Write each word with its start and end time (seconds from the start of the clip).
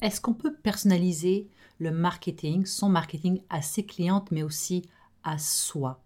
Est-ce 0.00 0.20
qu'on 0.20 0.34
peut 0.34 0.54
personnaliser 0.54 1.48
le 1.78 1.90
marketing, 1.90 2.66
son 2.66 2.88
marketing 2.88 3.40
à 3.50 3.62
ses 3.62 3.84
clientes, 3.84 4.30
mais 4.30 4.42
aussi 4.42 4.82
à 5.24 5.38
soi? 5.38 6.02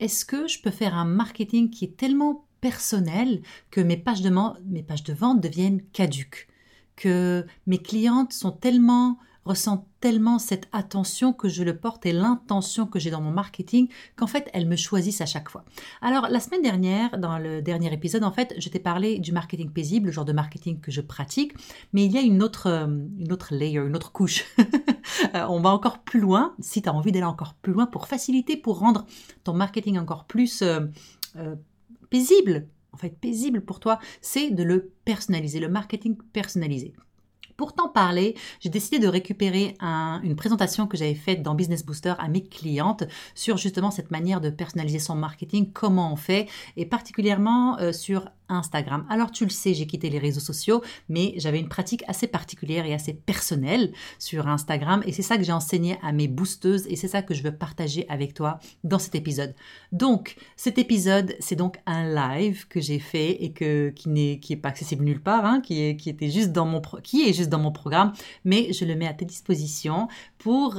Est-ce 0.00 0.24
que 0.24 0.46
je 0.46 0.60
peux 0.60 0.70
faire 0.70 0.94
un 0.94 1.06
marketing 1.06 1.70
qui 1.70 1.86
est 1.86 1.96
tellement 1.96 2.46
personnel 2.60 3.42
que 3.70 3.80
mes 3.80 3.96
pages 3.96 4.22
de, 4.22 4.30
mes 4.64 4.82
pages 4.82 5.04
de 5.04 5.14
vente 5.14 5.40
deviennent 5.40 5.82
caduques, 5.92 6.48
que 6.96 7.46
mes 7.66 7.78
clientes 7.78 8.32
sont 8.32 8.52
tellement 8.52 9.18
ressent 9.46 9.86
tellement 10.00 10.38
cette 10.38 10.68
attention 10.72 11.32
que 11.32 11.48
je 11.48 11.62
le 11.62 11.76
porte 11.76 12.04
et 12.04 12.12
l'intention 12.12 12.86
que 12.86 12.98
j'ai 12.98 13.10
dans 13.10 13.20
mon 13.20 13.30
marketing 13.30 13.88
qu'en 14.16 14.26
fait 14.26 14.50
elles 14.52 14.66
me 14.66 14.76
choisissent 14.76 15.20
à 15.20 15.26
chaque 15.26 15.48
fois. 15.48 15.64
Alors 16.02 16.28
la 16.28 16.40
semaine 16.40 16.62
dernière, 16.62 17.18
dans 17.18 17.38
le 17.38 17.62
dernier 17.62 17.92
épisode, 17.92 18.24
en 18.24 18.32
fait, 18.32 18.54
je 18.58 18.68
t'ai 18.68 18.78
parlé 18.78 19.18
du 19.18 19.32
marketing 19.32 19.70
paisible, 19.70 20.06
le 20.06 20.12
genre 20.12 20.24
de 20.24 20.32
marketing 20.32 20.80
que 20.80 20.90
je 20.90 21.00
pratique, 21.00 21.54
mais 21.92 22.04
il 22.04 22.12
y 22.12 22.18
a 22.18 22.20
une 22.20 22.42
autre, 22.42 22.66
euh, 22.66 22.86
une 22.86 23.32
autre 23.32 23.54
layer, 23.54 23.78
une 23.78 23.96
autre 23.96 24.12
couche. 24.12 24.44
Euh, 25.34 25.46
on 25.48 25.60
va 25.60 25.70
encore 25.70 26.00
plus 26.00 26.20
loin, 26.20 26.54
si 26.58 26.82
tu 26.82 26.88
as 26.88 26.92
envie 26.92 27.10
d'aller 27.10 27.24
encore 27.24 27.54
plus 27.54 27.72
loin 27.72 27.86
pour 27.86 28.06
faciliter, 28.06 28.56
pour 28.56 28.80
rendre 28.80 29.06
ton 29.44 29.54
marketing 29.54 29.98
encore 29.98 30.24
plus 30.24 30.62
euh, 30.62 30.86
paisible, 32.10 32.66
en 32.92 32.96
fait 32.96 33.10
paisible 33.10 33.60
pour 33.60 33.80
toi, 33.80 33.98
c'est 34.20 34.50
de 34.50 34.62
le 34.62 34.90
personnaliser, 35.04 35.60
le 35.60 35.68
marketing 35.68 36.16
personnalisé. 36.32 36.92
Pour 37.56 37.72
t'en 37.72 37.88
parler, 37.88 38.34
j'ai 38.60 38.68
décidé 38.68 38.98
de 38.98 39.08
récupérer 39.08 39.76
une 39.80 40.36
présentation 40.36 40.86
que 40.86 40.96
j'avais 40.96 41.14
faite 41.14 41.42
dans 41.42 41.54
Business 41.54 41.84
Booster 41.84 42.14
à 42.18 42.28
mes 42.28 42.42
clientes 42.42 43.04
sur 43.34 43.56
justement 43.56 43.90
cette 43.90 44.10
manière 44.10 44.40
de 44.40 44.50
personnaliser 44.50 44.98
son 44.98 45.14
marketing, 45.14 45.72
comment 45.72 46.12
on 46.12 46.16
fait, 46.16 46.48
et 46.76 46.84
particulièrement 46.84 47.78
euh, 47.78 47.92
sur 47.92 48.28
Instagram. 48.48 49.06
Alors 49.08 49.30
tu 49.30 49.44
le 49.44 49.50
sais, 49.50 49.74
j'ai 49.74 49.86
quitté 49.86 50.10
les 50.10 50.18
réseaux 50.18 50.40
sociaux, 50.40 50.82
mais 51.08 51.34
j'avais 51.36 51.60
une 51.60 51.68
pratique 51.68 52.04
assez 52.08 52.26
particulière 52.26 52.86
et 52.86 52.94
assez 52.94 53.14
personnelle 53.14 53.92
sur 54.18 54.48
Instagram 54.48 55.02
et 55.06 55.12
c'est 55.12 55.22
ça 55.22 55.36
que 55.36 55.44
j'ai 55.44 55.52
enseigné 55.52 55.98
à 56.02 56.12
mes 56.12 56.28
boosteuses 56.28 56.86
et 56.88 56.96
c'est 56.96 57.08
ça 57.08 57.22
que 57.22 57.34
je 57.34 57.42
veux 57.42 57.56
partager 57.56 58.06
avec 58.08 58.34
toi 58.34 58.58
dans 58.84 58.98
cet 58.98 59.14
épisode. 59.14 59.54
Donc, 59.92 60.36
cet 60.56 60.78
épisode, 60.78 61.34
c'est 61.40 61.56
donc 61.56 61.78
un 61.86 62.04
live 62.12 62.66
que 62.68 62.80
j'ai 62.80 62.98
fait 62.98 63.42
et 63.42 63.52
que 63.52 63.90
qui 63.90 64.08
n'est 64.08 64.38
qui 64.38 64.52
est 64.52 64.56
pas 64.56 64.68
accessible 64.68 65.04
nulle 65.04 65.22
part, 65.22 65.44
hein, 65.44 65.60
qui 65.60 65.82
est 65.82 65.96
qui 65.96 66.10
était 66.10 66.30
juste 66.30 66.52
dans 66.52 66.66
mon 66.66 66.80
qui 67.02 67.28
est 67.28 67.32
juste 67.32 67.50
dans 67.50 67.58
mon 67.58 67.72
programme, 67.72 68.12
mais 68.44 68.72
je 68.72 68.84
le 68.84 68.94
mets 68.94 69.06
à 69.06 69.14
ta 69.14 69.24
disposition 69.24 70.08
pour 70.38 70.76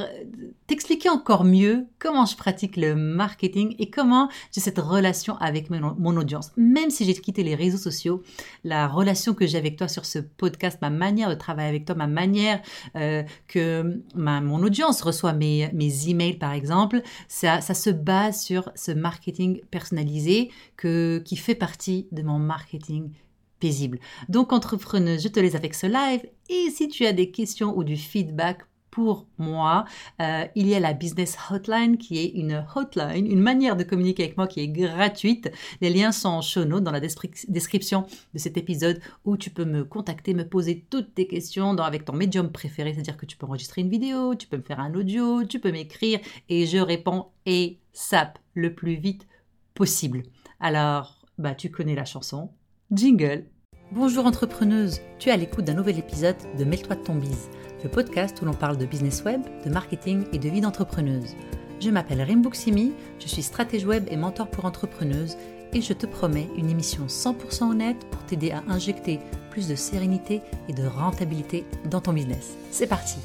t'expliquer 0.67 1.09
encore 1.09 1.43
mieux 1.43 1.87
comment 1.99 2.25
je 2.25 2.35
pratique 2.35 2.77
le 2.77 2.95
marketing 2.95 3.75
et 3.79 3.89
comment 3.89 4.29
j'ai 4.53 4.61
cette 4.61 4.79
relation 4.79 5.35
avec 5.37 5.69
mon, 5.69 5.95
mon 5.97 6.17
audience. 6.17 6.51
Même 6.57 6.89
si 6.89 7.05
j'ai 7.05 7.13
quitté 7.13 7.43
les 7.43 7.55
réseaux 7.57 7.77
sociaux, 7.77 8.23
la 8.63 8.87
relation 8.87 9.33
que 9.33 9.45
j'ai 9.45 9.57
avec 9.57 9.75
toi 9.75 9.87
sur 9.87 10.05
ce 10.05 10.19
podcast, 10.19 10.79
ma 10.81 10.89
manière 10.89 11.29
de 11.29 11.35
travailler 11.35 11.69
avec 11.69 11.85
toi, 11.85 11.95
ma 11.95 12.07
manière 12.07 12.61
euh, 12.95 13.23
que 13.47 14.01
ma, 14.15 14.39
mon 14.39 14.63
audience 14.63 15.01
reçoit 15.01 15.33
mes, 15.33 15.69
mes 15.73 16.09
emails 16.09 16.37
par 16.37 16.53
exemple, 16.53 17.01
ça, 17.27 17.59
ça 17.59 17.73
se 17.73 17.89
base 17.89 18.41
sur 18.41 18.71
ce 18.75 18.91
marketing 18.91 19.59
personnalisé 19.71 20.49
que, 20.77 21.21
qui 21.25 21.35
fait 21.35 21.55
partie 21.55 22.07
de 22.11 22.21
mon 22.21 22.39
marketing 22.39 23.11
paisible. 23.59 23.99
Donc 24.29 24.53
entrepreneuse, 24.53 25.23
je 25.23 25.27
te 25.27 25.39
laisse 25.39 25.55
avec 25.55 25.73
ce 25.73 25.87
live 25.87 26.21
et 26.49 26.69
si 26.69 26.87
tu 26.87 27.05
as 27.05 27.13
des 27.13 27.31
questions 27.31 27.75
ou 27.75 27.83
du 27.83 27.97
feedback 27.97 28.61
pour 28.97 29.27
moi. 29.37 29.85
Euh, 30.23 30.47
il 30.55 30.65
y 30.65 30.73
a 30.73 30.79
la 30.79 30.93
Business 30.93 31.37
Hotline 31.51 31.99
qui 31.99 32.17
est 32.17 32.29
une 32.29 32.65
hotline, 32.75 33.27
une 33.27 33.39
manière 33.39 33.75
de 33.75 33.83
communiquer 33.83 34.23
avec 34.23 34.37
moi 34.37 34.47
qui 34.47 34.59
est 34.59 34.69
gratuite. 34.69 35.51
Les 35.81 35.91
liens 35.91 36.11
sont 36.11 36.29
en 36.29 36.41
show 36.41 36.65
dans 36.65 36.91
la 36.91 36.99
description 36.99 38.07
de 38.33 38.39
cet 38.39 38.57
épisode 38.57 38.99
où 39.23 39.37
tu 39.37 39.51
peux 39.51 39.65
me 39.65 39.83
contacter, 39.83 40.33
me 40.33 40.49
poser 40.49 40.83
toutes 40.89 41.13
tes 41.13 41.27
questions 41.27 41.77
avec 41.77 42.05
ton 42.05 42.13
médium 42.13 42.51
préféré, 42.51 42.91
c'est-à-dire 42.91 43.17
que 43.17 43.27
tu 43.27 43.37
peux 43.37 43.45
enregistrer 43.45 43.81
une 43.81 43.89
vidéo, 43.89 44.33
tu 44.33 44.47
peux 44.47 44.57
me 44.57 44.63
faire 44.63 44.79
un 44.79 44.95
audio, 44.95 45.43
tu 45.43 45.59
peux 45.59 45.71
m'écrire 45.71 46.19
et 46.49 46.65
je 46.65 46.79
réponds 46.79 47.27
et 47.45 47.77
sap 47.93 48.39
le 48.55 48.73
plus 48.73 48.95
vite 48.95 49.27
possible. 49.75 50.23
Alors, 50.59 51.23
bah 51.37 51.53
tu 51.53 51.69
connais 51.69 51.93
la 51.93 52.05
chanson. 52.05 52.49
Jingle. 52.91 53.45
Bonjour 53.91 54.25
entrepreneuse, 54.25 55.01
tu 55.19 55.29
es 55.29 55.31
à 55.31 55.37
l'écoute 55.37 55.65
d'un 55.65 55.75
nouvel 55.75 55.99
épisode 55.99 56.35
de 56.57 56.65
Mêle-toi 56.65 56.95
de 56.95 57.03
ton 57.03 57.15
bise 57.15 57.47
le 57.83 57.89
podcast 57.89 58.41
où 58.41 58.45
l'on 58.45 58.53
parle 58.53 58.77
de 58.77 58.85
business 58.85 59.23
web, 59.23 59.41
de 59.65 59.69
marketing 59.69 60.25
et 60.33 60.39
de 60.39 60.49
vie 60.49 60.61
d'entrepreneuse. 60.61 61.35
Je 61.79 61.89
m'appelle 61.89 62.21
Rimbuksimi, 62.21 62.93
je 63.19 63.27
suis 63.27 63.43
stratège 63.43 63.85
web 63.85 64.05
et 64.09 64.17
mentor 64.17 64.49
pour 64.49 64.65
entrepreneuses 64.65 65.37
et 65.73 65.81
je 65.81 65.93
te 65.93 66.05
promets 66.05 66.49
une 66.57 66.69
émission 66.69 67.05
100% 67.05 67.69
honnête 67.69 68.09
pour 68.09 68.23
t'aider 68.23 68.51
à 68.51 68.63
injecter 68.67 69.19
plus 69.51 69.67
de 69.67 69.75
sérénité 69.75 70.41
et 70.67 70.73
de 70.73 70.85
rentabilité 70.85 71.65
dans 71.85 72.01
ton 72.01 72.13
business. 72.13 72.55
C'est 72.71 72.87
parti 72.87 73.17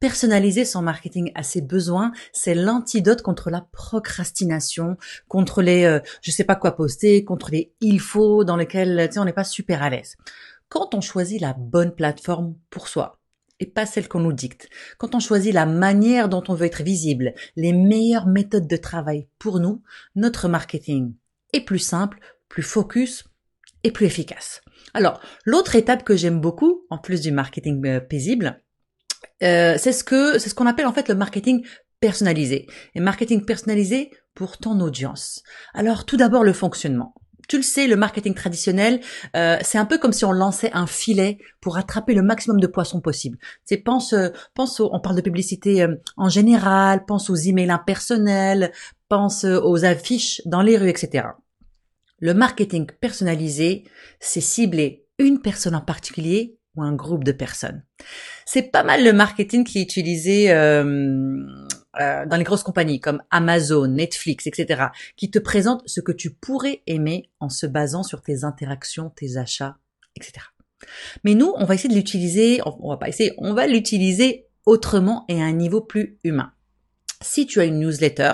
Personnaliser 0.00 0.64
son 0.64 0.82
marketing 0.82 1.30
à 1.36 1.44
ses 1.44 1.60
besoins, 1.60 2.10
c'est 2.32 2.56
l'antidote 2.56 3.22
contre 3.22 3.50
la 3.50 3.64
procrastination, 3.70 4.96
contre 5.28 5.62
les 5.62 5.84
euh, 5.84 6.00
je 6.22 6.32
sais 6.32 6.42
pas 6.42 6.56
quoi 6.56 6.72
poster, 6.72 7.24
contre 7.24 7.52
les 7.52 7.72
il 7.80 8.00
faut 8.00 8.42
dans 8.42 8.56
lesquels 8.56 9.08
on 9.16 9.24
n'est 9.24 9.32
pas 9.32 9.44
super 9.44 9.80
à 9.80 9.90
l'aise. 9.90 10.16
Quand 10.68 10.96
on 10.96 11.00
choisit 11.00 11.40
la 11.40 11.52
bonne 11.52 11.94
plateforme 11.94 12.56
pour 12.68 12.88
soi, 12.88 13.21
et 13.62 13.66
pas 13.66 13.86
celle 13.86 14.08
qu'on 14.08 14.18
nous 14.18 14.32
dicte. 14.32 14.68
Quand 14.98 15.14
on 15.14 15.20
choisit 15.20 15.54
la 15.54 15.66
manière 15.66 16.28
dont 16.28 16.42
on 16.48 16.54
veut 16.54 16.66
être 16.66 16.82
visible, 16.82 17.32
les 17.54 17.72
meilleures 17.72 18.26
méthodes 18.26 18.66
de 18.66 18.76
travail 18.76 19.28
pour 19.38 19.60
nous, 19.60 19.82
notre 20.16 20.48
marketing 20.48 21.14
est 21.52 21.60
plus 21.60 21.78
simple, 21.78 22.18
plus 22.48 22.64
focus 22.64 23.22
et 23.84 23.92
plus 23.92 24.06
efficace. 24.06 24.62
Alors, 24.94 25.20
l'autre 25.44 25.76
étape 25.76 26.02
que 26.02 26.16
j'aime 26.16 26.40
beaucoup, 26.40 26.84
en 26.90 26.98
plus 26.98 27.20
du 27.20 27.30
marketing 27.30 27.86
euh, 27.86 28.00
paisible, 28.00 28.60
euh, 29.44 29.76
c'est 29.78 29.92
ce 29.92 30.38
c'est 30.38 30.48
ce 30.48 30.54
qu'on 30.56 30.66
appelle 30.66 30.86
en 30.86 30.92
fait 30.92 31.08
le 31.08 31.14
marketing 31.14 31.64
personnalisé. 32.00 32.66
Et 32.96 33.00
marketing 33.00 33.44
personnalisé 33.44 34.10
pour 34.34 34.58
ton 34.58 34.80
audience. 34.80 35.44
Alors, 35.72 36.04
tout 36.04 36.16
d'abord 36.16 36.42
le 36.42 36.52
fonctionnement 36.52 37.14
tu 37.48 37.56
le 37.56 37.62
sais, 37.62 37.86
le 37.86 37.96
marketing 37.96 38.34
traditionnel, 38.34 39.00
euh, 39.36 39.56
c'est 39.62 39.78
un 39.78 39.84
peu 39.84 39.98
comme 39.98 40.12
si 40.12 40.24
on 40.24 40.32
lançait 40.32 40.70
un 40.72 40.86
filet 40.86 41.38
pour 41.60 41.76
attraper 41.76 42.14
le 42.14 42.22
maximum 42.22 42.60
de 42.60 42.66
poissons 42.66 43.00
possible. 43.00 43.38
C'est 43.64 43.78
pense, 43.78 44.12
euh, 44.12 44.28
pense, 44.54 44.80
on 44.80 45.00
parle 45.00 45.16
de 45.16 45.20
publicité 45.20 45.82
euh, 45.82 45.96
en 46.16 46.28
général, 46.28 47.04
pense 47.04 47.30
aux 47.30 47.36
emails 47.36 47.70
impersonnels, 47.70 48.72
pense 49.08 49.44
aux 49.44 49.84
affiches 49.84 50.40
dans 50.46 50.62
les 50.62 50.78
rues, 50.78 50.88
etc. 50.88 51.26
Le 52.18 52.34
marketing 52.34 52.86
personnalisé, 53.00 53.84
c'est 54.20 54.40
cibler 54.40 55.06
une 55.18 55.40
personne 55.40 55.74
en 55.74 55.80
particulier 55.80 56.56
ou 56.76 56.82
un 56.82 56.94
groupe 56.94 57.24
de 57.24 57.32
personnes. 57.32 57.82
C'est 58.46 58.70
pas 58.70 58.82
mal 58.82 59.04
le 59.04 59.12
marketing 59.12 59.64
qui 59.64 59.78
est 59.78 59.82
utilisé 59.82 60.52
euh, 60.52 61.44
dans 61.98 62.36
les 62.36 62.44
grosses 62.44 62.62
compagnies 62.62 63.00
comme 63.00 63.22
Amazon, 63.30 63.86
Netflix, 63.86 64.46
etc., 64.46 64.84
qui 65.16 65.30
te 65.30 65.38
présentent 65.38 65.82
ce 65.86 66.00
que 66.00 66.12
tu 66.12 66.30
pourrais 66.30 66.82
aimer 66.86 67.30
en 67.40 67.48
se 67.48 67.66
basant 67.66 68.02
sur 68.02 68.22
tes 68.22 68.44
interactions, 68.44 69.10
tes 69.10 69.36
achats, 69.36 69.76
etc. 70.16 70.46
Mais 71.24 71.34
nous, 71.34 71.52
on 71.56 71.64
va 71.64 71.74
essayer 71.74 71.88
de 71.88 71.94
l'utiliser, 71.94 72.60
on 72.64 72.88
va 72.88 72.96
pas 72.96 73.08
essayer, 73.08 73.32
on 73.38 73.54
va 73.54 73.66
l'utiliser 73.66 74.46
autrement 74.66 75.24
et 75.28 75.40
à 75.40 75.44
un 75.44 75.52
niveau 75.52 75.80
plus 75.80 76.18
humain. 76.24 76.52
Si 77.20 77.46
tu 77.46 77.60
as 77.60 77.64
une 77.64 77.78
newsletter, 77.78 78.32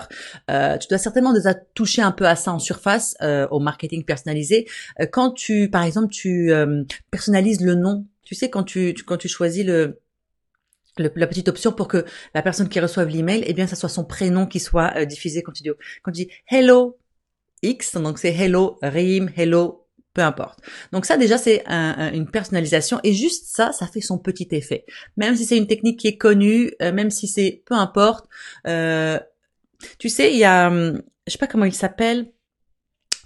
euh, 0.50 0.78
tu 0.78 0.88
dois 0.88 0.96
certainement 0.96 1.34
déjà 1.34 1.52
toucher 1.54 2.00
un 2.00 2.12
peu 2.12 2.26
à 2.26 2.36
ça 2.36 2.52
en 2.52 2.58
surface, 2.58 3.16
euh, 3.20 3.46
au 3.50 3.60
marketing 3.60 4.04
personnalisé. 4.04 4.66
quand 5.12 5.32
tu, 5.32 5.68
par 5.70 5.82
exemple, 5.82 6.08
tu 6.08 6.50
personnalises 7.10 7.60
le 7.60 7.74
nom, 7.74 8.06
tu 8.24 8.34
sais, 8.34 8.48
quand 8.48 8.62
tu, 8.62 8.94
quand 9.06 9.18
tu 9.18 9.28
choisis 9.28 9.64
le, 9.64 10.00
la 10.98 11.26
petite 11.26 11.48
option 11.48 11.72
pour 11.72 11.88
que 11.88 12.04
la 12.34 12.42
personne 12.42 12.68
qui 12.68 12.80
reçoive 12.80 13.08
l'email, 13.08 13.42
eh 13.46 13.54
bien, 13.54 13.66
ça 13.66 13.76
soit 13.76 13.88
son 13.88 14.04
prénom 14.04 14.46
qui 14.46 14.60
soit 14.60 14.92
euh, 14.96 15.04
diffusé 15.04 15.42
quand 15.42 15.52
tu 15.52 15.62
dis, 15.62 15.70
quand 16.02 16.12
tu 16.12 16.24
dis 16.24 16.30
hello 16.48 16.98
X, 17.62 17.96
donc 17.96 18.18
c'est 18.18 18.34
hello 18.34 18.78
Rim, 18.82 19.30
hello, 19.36 19.88
peu 20.14 20.22
importe. 20.22 20.60
Donc 20.92 21.06
ça 21.06 21.16
déjà 21.16 21.38
c'est 21.38 21.64
une 21.68 22.28
personnalisation 22.30 23.00
et 23.04 23.12
juste 23.12 23.46
ça, 23.54 23.72
ça 23.72 23.86
fait 23.86 24.00
son 24.00 24.18
petit 24.18 24.48
effet. 24.52 24.84
Même 25.16 25.36
si 25.36 25.44
c'est 25.44 25.56
une 25.56 25.66
technique 25.66 26.00
qui 26.00 26.08
est 26.08 26.16
connue, 26.16 26.72
euh, 26.82 26.92
même 26.92 27.10
si 27.10 27.28
c'est 27.28 27.62
peu 27.66 27.74
importe. 27.74 28.28
Euh, 28.66 29.18
tu 29.98 30.08
sais, 30.08 30.32
il 30.32 30.38
y 30.38 30.44
a, 30.44 30.68
hum, 30.68 31.02
je 31.26 31.32
sais 31.32 31.38
pas 31.38 31.46
comment 31.46 31.64
il 31.64 31.74
s'appelle. 31.74 32.32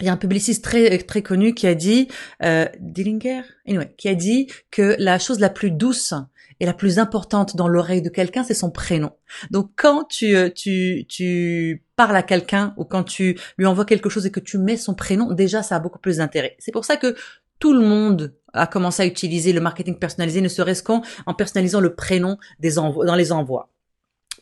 Il 0.01 0.07
y 0.07 0.09
a 0.09 0.13
un 0.13 0.17
publiciste 0.17 0.65
très 0.65 0.99
très 0.99 1.23
connu 1.23 1.55
qui 1.55 1.67
a 1.67 1.75
dit, 1.75 2.09
euh, 2.43 2.67
Dillinger, 2.81 3.43
anyway, 3.69 3.95
qui 3.97 4.09
a 4.09 4.15
dit 4.15 4.49
que 4.71 4.97
la 4.99 5.19
chose 5.19 5.39
la 5.39 5.51
plus 5.51 5.71
douce 5.71 6.13
et 6.63 6.65
la 6.65 6.73
plus 6.73 7.01
importante 7.01 7.57
dans 7.57 7.67
l'oreille 7.67 8.03
de 8.03 8.09
quelqu'un, 8.09 8.45
c'est 8.45 8.55
son 8.55 8.71
prénom. 8.71 9.11
Donc 9.51 9.73
quand 9.75 10.05
tu, 10.05 10.37
euh, 10.37 10.49
tu, 10.49 11.05
tu 11.09 11.85
parles 11.97 12.15
à 12.15 12.23
quelqu'un 12.23 12.73
ou 12.77 12.85
quand 12.85 13.03
tu 13.03 13.37
lui 13.59 13.67
envoies 13.67 13.85
quelque 13.85 14.09
chose 14.09 14.27
et 14.27 14.31
que 14.31 14.39
tu 14.39 14.59
mets 14.59 14.77
son 14.77 14.95
prénom, 14.95 15.33
déjà 15.33 15.65
ça 15.65 15.75
a 15.75 15.81
beaucoup 15.81 15.99
plus 15.99 16.19
d'intérêt. 16.19 16.55
C'est 16.61 16.71
pour 16.71 16.85
ça 16.85 16.97
que 16.97 17.17
tout 17.59 17.73
le 17.73 17.81
monde 17.81 18.37
a 18.53 18.69
commencé 18.69 19.03
à 19.03 19.07
utiliser 19.07 19.53
le 19.53 19.61
marketing 19.61 19.99
personnalisé, 19.99 20.41
ne 20.41 20.47
serait-ce 20.47 20.85
qu'en 20.85 21.03
en 21.27 21.35
personnalisant 21.35 21.81
le 21.81 21.97
prénom 21.97 22.39
dans 22.61 23.17
les 23.17 23.33
envois. 23.33 23.73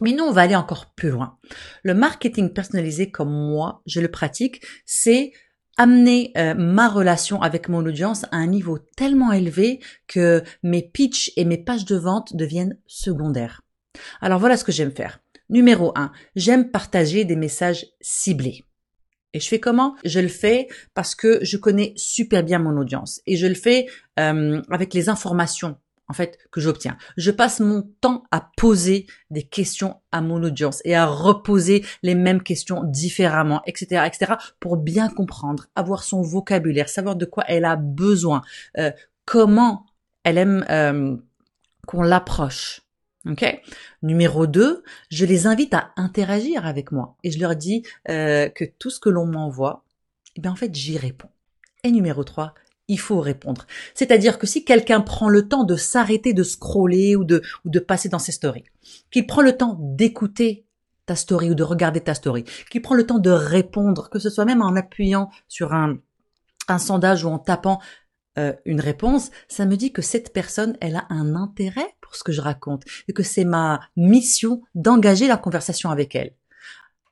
Mais 0.02 0.12
nous, 0.12 0.24
on 0.24 0.32
va 0.32 0.42
aller 0.42 0.56
encore 0.56 0.92
plus 0.94 1.08
loin. 1.08 1.38
Le 1.82 1.94
marketing 1.94 2.52
personnalisé, 2.52 3.10
comme 3.10 3.30
moi, 3.30 3.80
je 3.86 4.00
le 4.00 4.08
pratique, 4.08 4.62
c'est 4.84 5.32
amener 5.80 6.30
euh, 6.36 6.52
ma 6.54 6.90
relation 6.90 7.40
avec 7.40 7.70
mon 7.70 7.78
audience 7.86 8.24
à 8.24 8.36
un 8.36 8.46
niveau 8.46 8.78
tellement 8.98 9.32
élevé 9.32 9.80
que 10.08 10.42
mes 10.62 10.82
pitchs 10.82 11.32
et 11.36 11.46
mes 11.46 11.56
pages 11.56 11.86
de 11.86 11.96
vente 11.96 12.36
deviennent 12.36 12.76
secondaires. 12.86 13.62
Alors 14.20 14.38
voilà 14.38 14.58
ce 14.58 14.64
que 14.64 14.72
j'aime 14.72 14.92
faire. 14.92 15.20
Numéro 15.48 15.92
1, 15.96 16.12
j'aime 16.36 16.70
partager 16.70 17.24
des 17.24 17.34
messages 17.34 17.86
ciblés. 18.02 18.66
Et 19.32 19.40
je 19.40 19.48
fais 19.48 19.58
comment? 19.58 19.96
Je 20.04 20.20
le 20.20 20.28
fais 20.28 20.68
parce 20.92 21.14
que 21.14 21.38
je 21.42 21.56
connais 21.56 21.94
super 21.96 22.42
bien 22.42 22.58
mon 22.58 22.76
audience 22.76 23.22
et 23.26 23.38
je 23.38 23.46
le 23.46 23.54
fais 23.54 23.86
euh, 24.18 24.60
avec 24.70 24.92
les 24.92 25.08
informations 25.08 25.78
en 26.10 26.12
fait 26.12 26.38
que 26.50 26.60
j'obtiens. 26.60 26.98
Je 27.16 27.30
passe 27.30 27.60
mon 27.60 27.88
temps 28.00 28.24
à 28.32 28.50
poser 28.56 29.06
des 29.30 29.44
questions 29.44 30.00
à 30.10 30.20
mon 30.20 30.42
audience 30.42 30.82
et 30.84 30.96
à 30.96 31.06
reposer 31.06 31.86
les 32.02 32.16
mêmes 32.16 32.42
questions 32.42 32.82
différemment, 32.82 33.62
etc., 33.64 34.02
etc., 34.06 34.32
pour 34.58 34.76
bien 34.76 35.08
comprendre, 35.08 35.66
avoir 35.76 36.02
son 36.02 36.20
vocabulaire, 36.20 36.88
savoir 36.88 37.14
de 37.14 37.24
quoi 37.24 37.44
elle 37.46 37.64
a 37.64 37.76
besoin, 37.76 38.42
euh, 38.76 38.90
comment 39.24 39.86
elle 40.24 40.38
aime 40.38 40.66
euh, 40.68 41.16
qu'on 41.86 42.02
l'approche. 42.02 42.82
Ok? 43.28 43.44
Numéro 44.02 44.48
2, 44.48 44.82
je 45.10 45.24
les 45.24 45.46
invite 45.46 45.74
à 45.74 45.92
interagir 45.96 46.66
avec 46.66 46.90
moi 46.90 47.16
et 47.22 47.30
je 47.30 47.38
leur 47.38 47.54
dis 47.54 47.84
euh, 48.08 48.48
que 48.48 48.64
tout 48.64 48.90
ce 48.90 48.98
que 48.98 49.10
l'on 49.10 49.26
m'envoie, 49.26 49.84
eh 50.34 50.40
bien 50.40 50.50
en 50.50 50.56
fait 50.56 50.74
j'y 50.74 50.98
réponds. 50.98 51.30
Et 51.84 51.92
numéro 51.92 52.24
3, 52.24 52.54
il 52.90 52.98
faut 52.98 53.20
répondre. 53.20 53.66
C'est-à-dire 53.94 54.38
que 54.38 54.46
si 54.46 54.64
quelqu'un 54.64 55.00
prend 55.00 55.28
le 55.28 55.48
temps 55.48 55.62
de 55.64 55.76
s'arrêter 55.76 56.34
de 56.34 56.42
scroller 56.42 57.14
ou 57.14 57.24
de, 57.24 57.78
passer 57.78 58.08
dans 58.08 58.18
ses 58.18 58.32
stories, 58.32 58.64
qu'il 59.10 59.26
prend 59.26 59.42
le 59.42 59.56
temps 59.56 59.76
d'écouter 59.78 60.66
ta 61.06 61.14
story 61.14 61.50
ou 61.50 61.54
de 61.54 61.62
regarder 61.62 62.00
ta 62.00 62.14
story, 62.14 62.44
qu'il 62.68 62.82
prend 62.82 62.96
le 62.96 63.06
temps 63.06 63.20
de 63.20 63.30
répondre, 63.30 64.10
que 64.10 64.18
ce 64.18 64.28
soit 64.28 64.44
même 64.44 64.60
en 64.60 64.74
appuyant 64.74 65.30
sur 65.48 65.72
un, 65.72 65.98
un 66.66 66.78
sondage 66.78 67.24
ou 67.24 67.28
en 67.28 67.38
tapant 67.38 67.80
euh, 68.38 68.52
une 68.64 68.80
réponse, 68.80 69.30
ça 69.46 69.66
me 69.66 69.76
dit 69.76 69.92
que 69.92 70.02
cette 70.02 70.32
personne, 70.32 70.76
elle 70.80 70.96
a 70.96 71.06
un 71.10 71.36
intérêt 71.36 71.94
pour 72.00 72.16
ce 72.16 72.24
que 72.24 72.32
je 72.32 72.40
raconte 72.40 72.82
et 73.06 73.12
que 73.12 73.22
c'est 73.22 73.44
ma 73.44 73.80
mission 73.96 74.62
d'engager 74.74 75.28
la 75.28 75.36
conversation 75.36 75.90
avec 75.90 76.16
elle. 76.16 76.34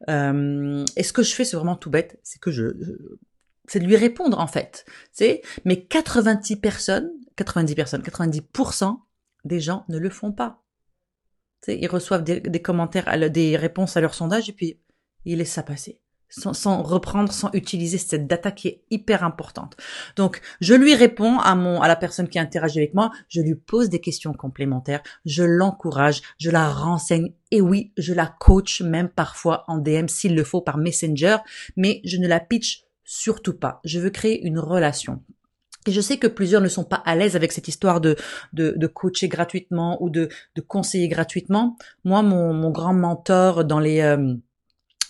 Euh, 0.08 0.84
et 0.96 1.04
ce 1.04 1.12
que 1.12 1.22
je 1.22 1.34
fais, 1.34 1.44
c'est 1.44 1.56
vraiment 1.56 1.76
tout 1.76 1.90
bête, 1.90 2.18
c'est 2.24 2.40
que 2.40 2.50
je, 2.50 2.76
c'est 3.68 3.80
de 3.80 3.84
lui 3.84 3.96
répondre 3.96 4.38
en 4.38 4.46
fait. 4.46 4.84
C'est 5.12 5.42
mais 5.64 5.84
90 5.84 6.56
personnes, 6.56 7.10
90 7.36 7.74
personnes, 7.74 8.02
90% 8.02 8.98
des 9.44 9.60
gens 9.60 9.84
ne 9.88 9.98
le 9.98 10.10
font 10.10 10.32
pas. 10.32 10.62
ils 11.68 11.86
reçoivent 11.88 12.24
des, 12.24 12.62
commentaires, 12.62 13.30
des 13.30 13.56
réponses 13.56 13.96
à 13.96 14.00
leur 14.00 14.14
sondage 14.14 14.48
et 14.48 14.52
puis 14.52 14.80
ils 15.24 15.38
laissent 15.38 15.52
ça 15.52 15.62
passer 15.62 16.00
sans, 16.28 16.82
reprendre, 16.82 17.32
sans 17.32 17.50
utiliser 17.52 17.98
cette 17.98 18.26
data 18.26 18.50
qui 18.50 18.68
est 18.68 18.84
hyper 18.90 19.24
importante. 19.24 19.76
Donc, 20.16 20.40
je 20.60 20.74
lui 20.74 20.94
réponds 20.94 21.38
à 21.38 21.54
mon, 21.54 21.80
à 21.80 21.88
la 21.88 21.96
personne 21.96 22.28
qui 22.28 22.38
interagit 22.38 22.78
avec 22.78 22.94
moi, 22.94 23.10
je 23.28 23.40
lui 23.40 23.54
pose 23.54 23.88
des 23.88 24.00
questions 24.00 24.32
complémentaires, 24.32 25.02
je 25.24 25.42
l'encourage, 25.42 26.20
je 26.38 26.50
la 26.50 26.68
renseigne 26.68 27.32
et 27.50 27.60
oui, 27.60 27.92
je 27.96 28.12
la 28.12 28.26
coach 28.26 28.82
même 28.82 29.08
parfois 29.08 29.64
en 29.68 29.78
DM 29.78 30.08
s'il 30.08 30.34
le 30.34 30.44
faut 30.44 30.60
par 30.60 30.76
Messenger, 30.76 31.38
mais 31.76 32.00
je 32.04 32.18
ne 32.18 32.28
la 32.28 32.40
pitch 32.40 32.84
surtout 33.08 33.54
pas. 33.54 33.80
Je 33.84 33.98
veux 33.98 34.10
créer 34.10 34.46
une 34.46 34.58
relation. 34.58 35.22
Et 35.86 35.92
je 35.92 36.00
sais 36.02 36.18
que 36.18 36.26
plusieurs 36.26 36.60
ne 36.60 36.68
sont 36.68 36.84
pas 36.84 37.02
à 37.06 37.16
l'aise 37.16 37.36
avec 37.36 37.52
cette 37.52 37.66
histoire 37.66 38.02
de, 38.02 38.16
de, 38.52 38.86
coacher 38.86 39.28
gratuitement 39.28 39.96
ou 40.02 40.10
de, 40.10 40.28
de 40.54 40.60
conseiller 40.60 41.08
gratuitement. 41.08 41.78
Moi, 42.04 42.22
mon, 42.22 42.52
mon 42.52 42.70
grand 42.70 42.92
mentor 42.92 43.64
dans 43.64 43.80
les... 43.80 44.00
Euh, 44.02 44.34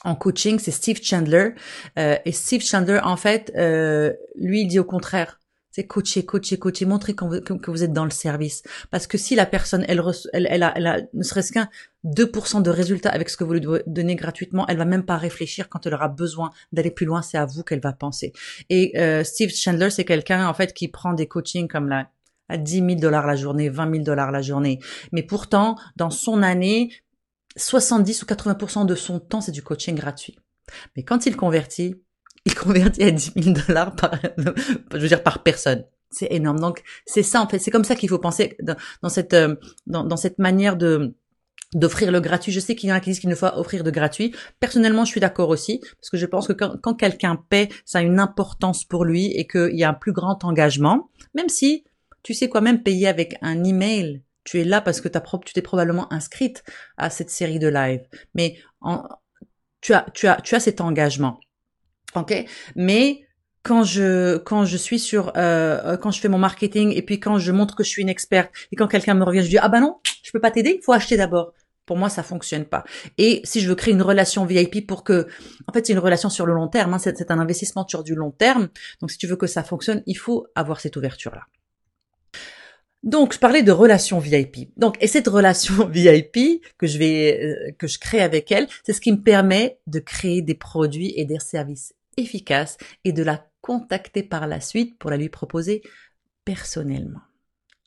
en 0.04 0.14
coaching, 0.14 0.60
c'est 0.60 0.70
Steve 0.70 1.00
Chandler. 1.02 1.50
Euh, 1.98 2.16
et 2.24 2.30
Steve 2.30 2.62
Chandler, 2.62 3.00
en 3.02 3.16
fait, 3.16 3.52
euh, 3.56 4.12
lui, 4.36 4.60
il 4.60 4.68
dit 4.68 4.78
au 4.78 4.84
contraire. 4.84 5.37
C'est 5.78 5.86
coacher, 5.86 6.24
coacher, 6.24 6.58
coacher, 6.58 6.86
montrer 6.86 7.14
que, 7.14 7.70
vous 7.70 7.84
êtes 7.84 7.92
dans 7.92 8.02
le 8.04 8.10
service. 8.10 8.64
Parce 8.90 9.06
que 9.06 9.16
si 9.16 9.36
la 9.36 9.46
personne, 9.46 9.84
elle, 9.86 10.00
a, 10.00 10.72
elle 10.74 10.86
a 10.88 10.98
ne 11.14 11.22
serait-ce 11.22 11.52
qu'un 11.52 11.68
2% 12.04 12.62
de 12.62 12.70
résultat 12.70 13.10
avec 13.10 13.30
ce 13.30 13.36
que 13.36 13.44
vous 13.44 13.52
lui 13.52 13.64
donnez 13.86 14.16
gratuitement, 14.16 14.66
elle 14.66 14.76
va 14.76 14.84
même 14.84 15.04
pas 15.04 15.16
réfléchir 15.16 15.68
quand 15.68 15.86
elle 15.86 15.94
aura 15.94 16.08
besoin 16.08 16.50
d'aller 16.72 16.90
plus 16.90 17.06
loin. 17.06 17.22
C'est 17.22 17.38
à 17.38 17.46
vous 17.46 17.62
qu'elle 17.62 17.78
va 17.78 17.92
penser. 17.92 18.32
Et 18.70 18.98
euh, 18.98 19.22
Steve 19.22 19.50
Chandler, 19.50 19.90
c'est 19.90 20.04
quelqu'un 20.04 20.48
en 20.48 20.52
fait 20.54 20.74
qui 20.74 20.88
prend 20.88 21.12
des 21.12 21.28
coachings 21.28 21.68
comme 21.68 21.88
là 21.88 22.10
à 22.48 22.56
10 22.56 22.78
000 22.78 22.94
dollars 22.96 23.28
la 23.28 23.36
journée, 23.36 23.68
20 23.68 23.92
000 23.92 24.02
dollars 24.02 24.32
la 24.32 24.42
journée. 24.42 24.80
Mais 25.12 25.22
pourtant, 25.22 25.76
dans 25.94 26.10
son 26.10 26.42
année, 26.42 26.90
70 27.54 28.24
ou 28.24 28.26
80% 28.26 28.84
de 28.84 28.96
son 28.96 29.20
temps, 29.20 29.40
c'est 29.40 29.52
du 29.52 29.62
coaching 29.62 29.94
gratuit. 29.94 30.40
Mais 30.96 31.04
quand 31.04 31.24
il 31.26 31.36
convertit, 31.36 32.02
il 32.48 32.54
convertit 32.54 33.02
à 33.04 33.10
10 33.10 33.32
000 33.36 33.56
dollars 33.66 33.94
par, 33.94 34.12
je 34.92 34.98
veux 34.98 35.08
dire, 35.08 35.22
par 35.22 35.42
personne. 35.42 35.84
C'est 36.10 36.28
énorme. 36.30 36.58
Donc, 36.58 36.82
c'est 37.04 37.22
ça, 37.22 37.42
en 37.42 37.48
fait. 37.48 37.58
C'est 37.58 37.70
comme 37.70 37.84
ça 37.84 37.94
qu'il 37.94 38.08
faut 38.08 38.18
penser 38.18 38.56
dans, 39.02 39.08
cette, 39.10 39.34
euh, 39.34 39.56
dans, 39.86 40.16
cette 40.16 40.38
manière 40.38 40.76
de, 40.76 41.14
d'offrir 41.74 42.10
le 42.10 42.20
gratuit. 42.20 42.50
Je 42.50 42.60
sais 42.60 42.74
qu'il 42.74 42.88
y 42.88 42.92
en 42.92 42.96
a 42.96 43.00
qui 43.00 43.10
disent 43.10 43.20
qu'il 43.20 43.28
ne 43.28 43.34
faut 43.34 43.46
offrir 43.46 43.84
de 43.84 43.90
gratuit. 43.90 44.34
Personnellement, 44.58 45.04
je 45.04 45.10
suis 45.10 45.20
d'accord 45.20 45.50
aussi, 45.50 45.80
parce 46.00 46.08
que 46.08 46.16
je 46.16 46.24
pense 46.24 46.48
que 46.48 46.54
quand, 46.54 46.80
quand 46.80 46.94
quelqu'un 46.94 47.36
paie, 47.50 47.68
ça 47.84 47.98
a 47.98 48.02
une 48.02 48.20
importance 48.20 48.84
pour 48.84 49.04
lui 49.04 49.26
et 49.26 49.46
qu'il 49.46 49.76
y 49.76 49.84
a 49.84 49.90
un 49.90 49.94
plus 49.94 50.12
grand 50.12 50.42
engagement, 50.44 51.10
même 51.34 51.50
si, 51.50 51.84
tu 52.22 52.32
sais 52.32 52.48
quoi, 52.48 52.62
même 52.62 52.82
payer 52.82 53.08
avec 53.08 53.36
un 53.42 53.62
email, 53.62 54.22
tu 54.44 54.58
es 54.60 54.64
là 54.64 54.80
parce 54.80 55.02
que 55.02 55.08
tu 55.08 55.52
t'es 55.52 55.60
probablement 55.60 56.10
inscrite 56.10 56.64
à 56.96 57.10
cette 57.10 57.28
série 57.28 57.58
de 57.58 57.68
live. 57.68 58.00
Mais 58.34 58.56
tu, 59.82 59.92
as, 59.92 60.06
tu, 60.14 60.26
as, 60.26 60.40
tu 60.40 60.54
as 60.54 60.60
cet 60.60 60.80
engagement. 60.80 61.38
OK. 62.14 62.46
Mais 62.76 63.22
quand 63.62 63.84
je 63.84 64.38
quand 64.38 64.64
je 64.64 64.76
suis 64.76 64.98
sur 64.98 65.32
euh, 65.36 65.96
quand 65.96 66.10
je 66.10 66.20
fais 66.20 66.28
mon 66.28 66.38
marketing 66.38 66.92
et 66.94 67.02
puis 67.02 67.20
quand 67.20 67.38
je 67.38 67.52
montre 67.52 67.76
que 67.76 67.84
je 67.84 67.88
suis 67.88 68.02
une 68.02 68.08
experte 68.08 68.50
et 68.72 68.76
quand 68.76 68.88
quelqu'un 68.88 69.14
me 69.14 69.24
revient 69.24 69.42
je 69.42 69.48
dis 69.48 69.58
ah 69.58 69.68
bah 69.68 69.80
non 69.80 69.98
je 70.22 70.30
peux 70.32 70.40
pas 70.40 70.50
t'aider 70.50 70.76
il 70.80 70.82
faut 70.82 70.92
acheter 70.92 71.16
d'abord. 71.16 71.52
Pour 71.84 71.96
moi 71.96 72.08
ça 72.08 72.22
fonctionne 72.22 72.64
pas. 72.64 72.84
Et 73.16 73.40
si 73.44 73.60
je 73.60 73.68
veux 73.68 73.74
créer 73.74 73.94
une 73.94 74.02
relation 74.02 74.44
VIP 74.44 74.86
pour 74.86 75.04
que 75.04 75.26
en 75.66 75.72
fait 75.72 75.86
c'est 75.86 75.92
une 75.92 75.98
relation 75.98 76.30
sur 76.30 76.46
le 76.46 76.54
long 76.54 76.68
terme 76.68 76.94
hein, 76.94 76.98
c'est 76.98 77.30
un 77.30 77.38
investissement 77.38 77.86
sur 77.86 78.04
du 78.04 78.14
long 78.14 78.30
terme. 78.30 78.68
Donc 79.00 79.10
si 79.10 79.18
tu 79.18 79.26
veux 79.26 79.36
que 79.36 79.46
ça 79.46 79.62
fonctionne 79.62 80.02
il 80.06 80.16
faut 80.16 80.46
avoir 80.54 80.80
cette 80.80 80.96
ouverture 80.96 81.34
là 81.34 81.42
donc, 83.04 83.32
je 83.32 83.38
parlais 83.38 83.62
de 83.62 83.70
relation 83.70 84.18
VIP. 84.18 84.76
Donc, 84.76 84.96
et 85.00 85.06
cette 85.06 85.28
relation 85.28 85.86
VIP 85.88 86.62
que 86.78 86.88
je 86.88 86.98
vais, 86.98 87.40
euh, 87.40 87.72
que 87.78 87.86
je 87.86 87.96
crée 87.96 88.20
avec 88.20 88.50
elle, 88.50 88.66
c'est 88.84 88.92
ce 88.92 89.00
qui 89.00 89.12
me 89.12 89.22
permet 89.22 89.78
de 89.86 90.00
créer 90.00 90.42
des 90.42 90.56
produits 90.56 91.14
et 91.16 91.24
des 91.24 91.38
services 91.38 91.92
efficaces 92.18 92.76
et 93.04 93.12
de 93.12 93.22
la 93.22 93.44
contacter 93.60 94.22
par 94.22 94.46
la 94.46 94.60
suite 94.60 94.98
pour 94.98 95.10
la 95.10 95.16
lui 95.16 95.28
proposer 95.28 95.82
personnellement. 96.44 97.20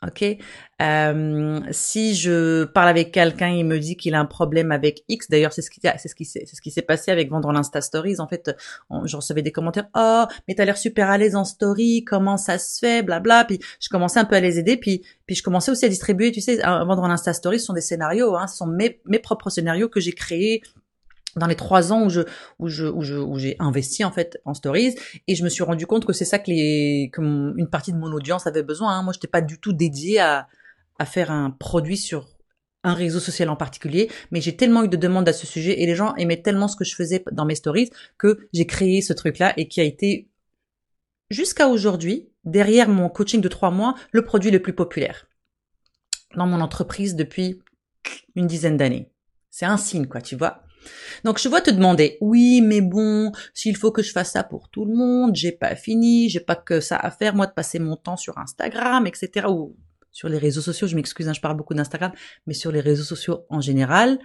Ok? 0.04 0.24
Euh, 0.82 1.60
si 1.70 2.16
je 2.16 2.64
parle 2.64 2.90
avec 2.90 3.12
quelqu'un, 3.12 3.50
il 3.50 3.66
me 3.66 3.78
dit 3.78 3.96
qu'il 3.96 4.16
a 4.16 4.20
un 4.20 4.26
problème 4.26 4.72
avec 4.72 5.04
X. 5.08 5.30
D'ailleurs, 5.30 5.54
c'est 5.54 5.62
ce 5.62 5.70
qui 5.70 5.80
c'est 5.80 6.08
ce 6.08 6.16
qui 6.16 6.26
c'est 6.26 6.44
ce 6.48 6.60
qui 6.60 6.72
s'est 6.72 6.82
passé 6.82 7.12
avec 7.12 7.30
vendre 7.30 7.52
l'Insta 7.52 7.82
Stories. 7.82 8.20
En 8.20 8.28
fait, 8.28 8.52
je 9.06 9.16
recevais 9.16 9.44
des 9.44 9.52
commentaires. 9.52 9.90
Oh, 9.96 10.26
mais 10.48 10.56
t'as 10.56 10.66
l'air 10.66 10.78
super 10.78 11.12
à 11.12 11.20
l'aise 11.20 11.36
en 11.36 11.46
story. 11.46 12.04
Comment 12.04 12.38
ça 12.38 12.58
se 12.58 12.80
fait, 12.80 13.04
blabla. 13.04 13.46
Puis 13.46 13.60
je 13.80 13.90
commençais 13.90 14.20
un 14.20 14.26
peu 14.26 14.36
à 14.36 14.40
les 14.40 14.58
aider. 14.58 14.76
Puis 14.76 15.04
puis 15.28 15.36
je 15.36 15.44
commençais 15.44 15.70
aussi 15.70 15.86
à 15.86 15.90
distribuer. 15.90 16.32
Tu 16.32 16.42
sais, 16.42 16.60
à 16.64 16.84
vendre 16.84 17.04
en 17.04 17.12
Insta 17.12 17.32
Stories, 17.34 17.60
ce 17.60 17.68
sont 17.68 17.74
des 17.74 17.82
scénarios. 17.82 18.36
Hein, 18.36 18.48
ce 18.48 18.58
sont 18.58 18.68
mes 18.68 19.02
mes 19.06 19.20
propres 19.20 19.52
scénarios 19.52 19.88
que 19.88 20.00
j'ai 20.00 20.14
créés 20.14 20.64
dans 21.36 21.48
les 21.48 21.56
trois 21.56 21.94
ans 21.94 22.06
où 22.06 22.10
je 22.10 22.22
où 22.60 22.68
je 22.68 22.86
où 22.86 23.02
je 23.02 23.16
où 23.16 23.38
j'ai 23.38 23.56
investi 23.60 24.04
en 24.04 24.12
fait 24.12 24.40
en 24.46 24.54
stories 24.54 24.96
et 25.28 25.36
je 25.36 25.44
me 25.44 25.50
suis 25.50 25.64
rendu 25.64 25.88
compte 25.88 26.06
que 26.06 26.14
c'est 26.14 26.26
ça 26.26 26.40
que 26.40 26.50
les 26.52 27.10
que 27.14 27.22
une 27.22 27.70
partie 27.70 27.94
de 27.94 27.98
mon 27.98 28.12
audience 28.12 28.48
avait 28.48 28.64
besoin. 28.64 28.98
Hein. 28.98 29.04
Moi, 29.04 29.14
j'étais 29.14 29.28
pas 29.28 29.42
du 29.42 29.60
tout 29.60 29.74
dédiée 29.74 30.20
à 30.20 30.48
à 31.00 31.06
faire 31.06 31.32
un 31.32 31.52
produit 31.52 31.98
sur 31.98 32.28
un 32.84 32.94
réseau 32.94 33.20
social 33.20 33.50
en 33.50 33.56
particulier, 33.56 34.10
mais 34.32 34.42
j'ai 34.42 34.56
tellement 34.56 34.84
eu 34.84 34.88
de 34.88 34.98
demandes 34.98 35.30
à 35.30 35.34
ce 35.34 35.46
sujet 35.46 35.82
et 35.82 35.86
les 35.86 35.96
gens 35.96 36.16
aimaient 36.16 36.42
tellement 36.42 36.68
ce 36.68 36.76
que 36.76 36.84
je 36.84 36.96
faisais 36.96 37.24
dans 37.32 37.46
mes 37.46 37.56
stories 37.56 37.92
que 38.18 38.48
j'ai 38.54 38.66
créé 38.66 39.02
ce 39.02 39.14
truc-là 39.14 39.54
et 39.58 39.68
qui 39.68 39.82
a 39.82 39.84
été 39.84 40.30
jusqu'à 41.30 41.68
aujourd'hui 41.68 42.30
derrière 42.44 42.90
mon 42.90 43.08
coaching 43.08 43.40
de 43.40 43.48
trois 43.48 43.72
mois 43.72 43.96
le 44.12 44.24
produit 44.24 44.52
le 44.52 44.62
plus 44.62 44.74
populaire 44.74 45.28
dans 46.36 46.48
mon 46.48 46.62
entreprise 46.62 47.16
depuis 47.16 47.62
une 48.36 48.48
dizaine 48.48 48.78
d'années. 48.78 49.12
C'est 49.50 49.66
un 49.66 49.78
signe, 49.78 50.08
quoi, 50.08 50.22
tu 50.22 50.36
vois. 50.36 50.64
Donc 51.24 51.40
je 51.40 51.48
vois 51.50 51.62
te 51.62 51.72
demander, 51.72 52.18
oui, 52.22 52.62
mais 52.62 52.82
bon, 52.82 53.32
s'il 53.54 53.78
faut 53.78 53.92
que 53.92 54.02
je 54.02 54.12
fasse 54.12 54.32
ça 54.32 54.44
pour 54.44 54.70
tout 54.70 54.86
le 54.86 54.96
monde, 54.96 55.36
j'ai 55.36 55.52
pas 55.52 55.76
fini, 55.76 56.30
j'ai 56.30 56.40
pas 56.40 56.56
que 56.56 56.80
ça 56.80 56.98
à 56.98 57.12
faire, 57.12 57.36
moi, 57.36 57.48
de 57.48 57.54
passer 57.54 57.80
mon 57.80 57.96
temps 57.96 58.18
sur 58.18 58.38
Instagram, 58.38 59.06
etc. 59.08 59.48
ou 59.50 59.76
sur 60.12 60.28
les 60.30 60.38
réseaux 60.38 60.62
sociaux, 60.62 60.88
je 60.88 60.96
m'excuse, 60.96 61.28
hein, 61.30 61.34
je 61.34 61.42
parle 61.42 61.58
beaucoup 61.58 61.74
d'Instagram, 61.74 62.12
mais 62.46 62.54
sur 62.54 62.72
les 62.72 62.82
réseaux 62.82 63.04
sociaux 63.04 63.46
en 63.50 63.62
général. 63.62 64.20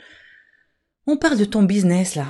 On 1.07 1.17
parle 1.17 1.39
de 1.39 1.45
ton 1.45 1.63
business 1.63 2.17
là, 2.17 2.27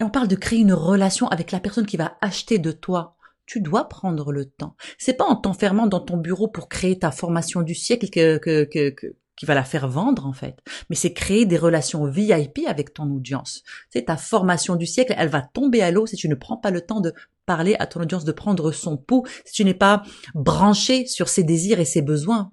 et 0.00 0.04
on 0.04 0.10
parle 0.10 0.28
de 0.28 0.36
créer 0.36 0.60
une 0.60 0.72
relation 0.72 1.28
avec 1.28 1.50
la 1.50 1.60
personne 1.60 1.86
qui 1.86 1.96
va 1.96 2.16
acheter 2.20 2.58
de 2.58 2.72
toi. 2.72 3.16
Tu 3.46 3.60
dois 3.60 3.88
prendre 3.88 4.30
le 4.30 4.44
temps. 4.44 4.76
C'est 4.96 5.14
pas 5.14 5.24
en 5.24 5.34
t'enfermant 5.34 5.88
dans 5.88 5.98
ton 5.98 6.16
bureau 6.16 6.46
pour 6.46 6.68
créer 6.68 6.98
ta 7.00 7.10
formation 7.10 7.62
du 7.62 7.74
siècle 7.74 8.08
que, 8.08 8.38
que, 8.38 8.62
que, 8.64 9.16
qui 9.40 9.46
va 9.46 9.54
la 9.54 9.64
faire 9.64 9.88
vendre 9.88 10.26
en 10.26 10.34
fait, 10.34 10.58
mais 10.90 10.96
c'est 10.96 11.14
créer 11.14 11.46
des 11.46 11.56
relations 11.56 12.04
VIP 12.04 12.58
avec 12.66 12.92
ton 12.92 13.10
audience. 13.10 13.62
C'est 13.88 14.04
ta 14.04 14.18
formation 14.18 14.76
du 14.76 14.84
siècle, 14.84 15.14
elle 15.16 15.30
va 15.30 15.40
tomber 15.40 15.80
à 15.80 15.90
l'eau 15.90 16.04
si 16.04 16.14
tu 16.14 16.28
ne 16.28 16.34
prends 16.34 16.58
pas 16.58 16.70
le 16.70 16.82
temps 16.82 17.00
de 17.00 17.14
parler 17.46 17.74
à 17.78 17.86
ton 17.86 18.02
audience, 18.02 18.26
de 18.26 18.32
prendre 18.32 18.70
son 18.70 18.98
pouls, 18.98 19.24
si 19.46 19.54
tu 19.54 19.64
n'es 19.64 19.72
pas 19.72 20.02
branché 20.34 21.06
sur 21.06 21.30
ses 21.30 21.42
désirs 21.42 21.80
et 21.80 21.86
ses 21.86 22.02
besoins. 22.02 22.52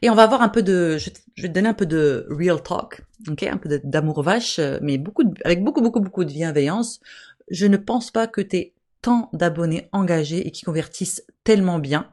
Et 0.00 0.08
on 0.08 0.14
va 0.14 0.22
avoir 0.22 0.40
un 0.40 0.48
peu 0.48 0.62
de, 0.62 0.96
je, 0.96 1.10
vais 1.42 1.48
te 1.48 1.52
donner 1.52 1.68
un 1.68 1.74
peu 1.74 1.84
de 1.84 2.26
real 2.30 2.62
talk, 2.62 3.02
ok, 3.28 3.42
un 3.42 3.58
peu 3.58 3.82
d'amour 3.84 4.22
vache, 4.22 4.58
mais 4.80 4.96
beaucoup 4.96 5.24
avec 5.44 5.62
beaucoup 5.62 5.82
beaucoup 5.82 6.00
beaucoup 6.00 6.24
de 6.24 6.32
bienveillance. 6.32 7.00
Je 7.50 7.66
ne 7.66 7.76
pense 7.76 8.10
pas 8.10 8.26
que 8.28 8.40
tu 8.40 8.56
aies 8.56 8.72
tant 9.02 9.28
d'abonnés 9.34 9.90
engagés 9.92 10.46
et 10.46 10.52
qui 10.52 10.64
convertissent 10.64 11.22
tellement 11.44 11.78
bien 11.78 12.10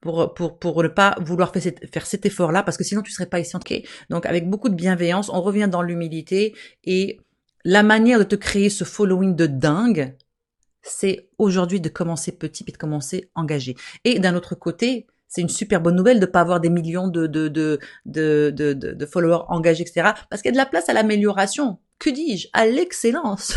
pour, 0.00 0.34
pour, 0.34 0.58
pour 0.58 0.82
ne 0.82 0.88
pas 0.88 1.16
vouloir 1.20 1.52
faire, 1.52 1.72
faire 1.92 2.06
cet 2.06 2.26
effort-là, 2.26 2.62
parce 2.62 2.76
que 2.76 2.84
sinon 2.84 3.02
tu 3.02 3.12
serais 3.12 3.26
pas 3.26 3.40
ici. 3.40 3.56
Okay 3.56 3.84
Donc 4.10 4.26
avec 4.26 4.48
beaucoup 4.48 4.68
de 4.68 4.74
bienveillance, 4.74 5.28
on 5.28 5.40
revient 5.40 5.68
dans 5.70 5.82
l'humilité 5.82 6.54
et 6.84 7.20
la 7.64 7.82
manière 7.82 8.18
de 8.18 8.24
te 8.24 8.34
créer 8.34 8.70
ce 8.70 8.84
following 8.84 9.36
de 9.36 9.46
dingue, 9.46 10.16
c'est 10.82 11.28
aujourd'hui 11.38 11.80
de 11.80 11.88
commencer 11.88 12.32
petit 12.32 12.64
et 12.66 12.72
de 12.72 12.76
commencer 12.76 13.30
engagé. 13.34 13.76
Et 14.04 14.18
d'un 14.18 14.34
autre 14.34 14.56
côté, 14.56 15.06
c'est 15.28 15.40
une 15.40 15.48
super 15.48 15.80
bonne 15.80 15.96
nouvelle 15.96 16.20
de 16.20 16.26
pas 16.26 16.40
avoir 16.40 16.60
des 16.60 16.68
millions 16.68 17.08
de, 17.08 17.26
de, 17.26 17.48
de, 17.48 17.78
de, 18.04 18.50
de, 18.50 18.74
de 18.74 19.06
followers 19.06 19.44
engagés, 19.48 19.82
etc. 19.82 20.10
Parce 20.28 20.42
qu'il 20.42 20.50
y 20.50 20.52
a 20.52 20.52
de 20.52 20.58
la 20.58 20.66
place 20.66 20.88
à 20.88 20.92
l'amélioration. 20.92 21.78
Que 21.98 22.10
dis-je? 22.10 22.48
À 22.52 22.66
l'excellence. 22.66 23.54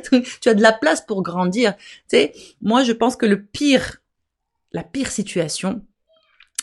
tu 0.40 0.48
as 0.48 0.54
de 0.54 0.62
la 0.62 0.72
place 0.72 1.02
pour 1.02 1.22
grandir. 1.22 1.76
Tu 1.76 2.16
sais, 2.16 2.32
moi, 2.62 2.84
je 2.84 2.92
pense 2.92 3.16
que 3.16 3.26
le 3.26 3.44
pire 3.44 3.98
la 4.74 4.82
pire 4.82 5.10
situation, 5.10 5.86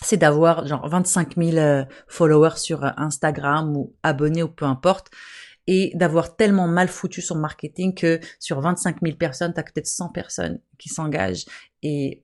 c'est 0.04 0.18
d'avoir 0.18 0.68
genre 0.68 0.88
25 0.88 1.38
000 1.38 1.58
euh, 1.58 1.86
followers 2.08 2.58
sur 2.58 2.84
euh, 2.84 2.90
Instagram 2.98 3.76
ou 3.76 3.96
abonnés 4.04 4.44
ou 4.44 4.50
peu 4.50 4.66
importe, 4.66 5.10
et 5.66 5.92
d'avoir 5.96 6.36
tellement 6.36 6.68
mal 6.68 6.90
foutu 6.90 7.22
son 7.22 7.38
marketing 7.38 7.96
que 7.96 8.20
sur 8.40 8.60
25 8.60 8.98
000 9.02 9.16
personnes, 9.16 9.54
tu 9.54 9.60
as 9.60 9.64
peut-être 9.64 9.88
100 9.88 10.10
personnes 10.10 10.60
qui 10.78 10.90
s'engagent 10.90 11.46
et 11.82 12.24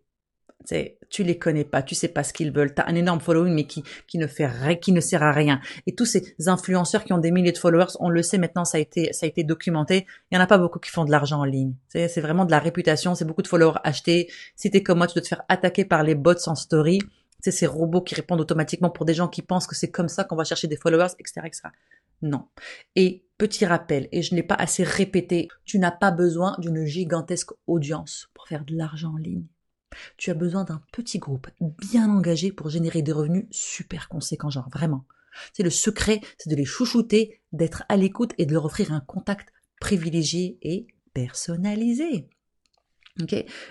tu 1.10 1.24
les 1.24 1.38
connais 1.38 1.64
pas, 1.64 1.82
tu 1.82 1.96
sais 1.96 2.08
pas 2.08 2.24
ce 2.24 2.34
qu'ils 2.34 2.52
veulent, 2.52 2.74
tu 2.74 2.82
as 2.82 2.88
un 2.88 2.96
énorme 2.96 3.20
following 3.20 3.54
mais 3.54 3.66
qui, 3.66 3.84
qui 4.08 4.18
ne 4.18 4.28
fait 4.28 4.48
rien, 4.48 4.76
qui 4.76 4.92
ne 4.92 5.00
sert 5.00 5.24
à 5.24 5.32
rien. 5.32 5.62
Et 5.86 5.96
tous 5.96 6.06
ces 6.06 6.36
influenceurs 6.48 7.04
qui 7.04 7.14
ont 7.14 7.18
des 7.18 7.32
milliers 7.32 7.52
de 7.52 7.58
followers, 7.58 7.94
on 8.00 8.10
le 8.10 8.22
sait 8.22 8.38
maintenant, 8.38 8.66
ça 8.66 8.78
a 8.78 8.82
été, 8.82 9.14
ça 9.14 9.26
a 9.26 9.30
été 9.30 9.44
documenté. 9.44 10.06
Il 10.32 10.36
y 10.36 10.38
en 10.38 10.42
a 10.42 10.48
pas 10.48 10.58
beaucoup 10.58 10.80
qui 10.80 10.90
font 10.90 11.06
de 11.06 11.12
l'argent 11.12 11.40
en 11.40 11.46
ligne. 11.46 11.74
C'est 11.90 12.22
vraiment 12.22 12.46
de 12.46 12.52
la 12.52 12.60
réputation, 12.60 13.16
c'est 13.16 13.26
beaucoup 13.26 13.42
de 13.42 13.48
followers 13.48 13.80
achetés. 13.84 14.30
Si 14.56 14.70
t'es 14.70 14.84
comme 14.84 14.98
moi, 14.98 15.08
tu 15.08 15.14
dois 15.14 15.22
te 15.22 15.28
faire 15.28 15.44
attaquer 15.50 15.86
par 15.86 16.04
les 16.04 16.16
bots 16.16 16.48
en 16.48 16.56
story. 16.56 17.00
C'est 17.40 17.52
ces 17.52 17.68
robots 17.68 18.02
qui 18.02 18.16
répondent 18.16 18.42
automatiquement 18.42 18.90
pour 18.90 19.06
des 19.06 19.14
gens 19.14 19.28
qui 19.28 19.44
pensent 19.44 19.68
que 19.68 19.76
c'est 19.76 19.92
comme 19.92 20.10
ça 20.10 20.24
qu'on 20.24 20.36
va 20.36 20.44
chercher 20.44 20.68
des 20.68 20.76
followers, 20.76 21.14
etc., 21.20 21.42
etc. 21.46 21.62
Non. 22.24 22.48
Et 22.96 23.26
petit 23.38 23.66
rappel, 23.66 24.10
et 24.12 24.24
je 24.24 24.34
ne 24.34 24.38
l'ai 24.38 24.44
pas 24.44 24.56
assez 24.56 24.84
répété, 24.84 25.48
tu 25.64 25.78
n'as 25.78 25.92
pas 25.92 26.10
besoin 26.12 26.56
d'une 26.58 26.86
gigantesque 26.86 27.52
audience 27.68 28.30
pour 28.34 28.48
faire 28.48 28.66
de 28.66 28.76
l'argent 28.76 29.14
en 29.14 29.18
ligne. 29.18 29.46
Tu 30.18 30.32
as 30.32 30.34
besoin 30.34 30.64
d'un 30.64 30.82
petit 30.92 31.20
groupe 31.20 31.48
bien 31.60 32.10
engagé 32.10 32.52
pour 32.52 32.70
générer 32.70 33.02
des 33.02 33.12
revenus 33.12 33.46
super 33.52 34.10
conséquents, 34.10 34.50
genre 34.50 34.70
vraiment. 34.70 35.06
C'est 35.54 35.64
le 35.64 35.70
secret, 35.70 36.22
c'est 36.38 36.50
de 36.50 36.56
les 36.56 36.66
chouchouter, 36.66 37.42
d'être 37.52 37.84
à 37.90 37.98
l'écoute 37.98 38.34
et 38.38 38.46
de 38.46 38.54
leur 38.54 38.66
offrir 38.66 38.92
un 38.92 39.02
contact 39.02 39.54
privilégié 39.80 40.58
et 40.62 40.88
personnalisé. 41.14 42.30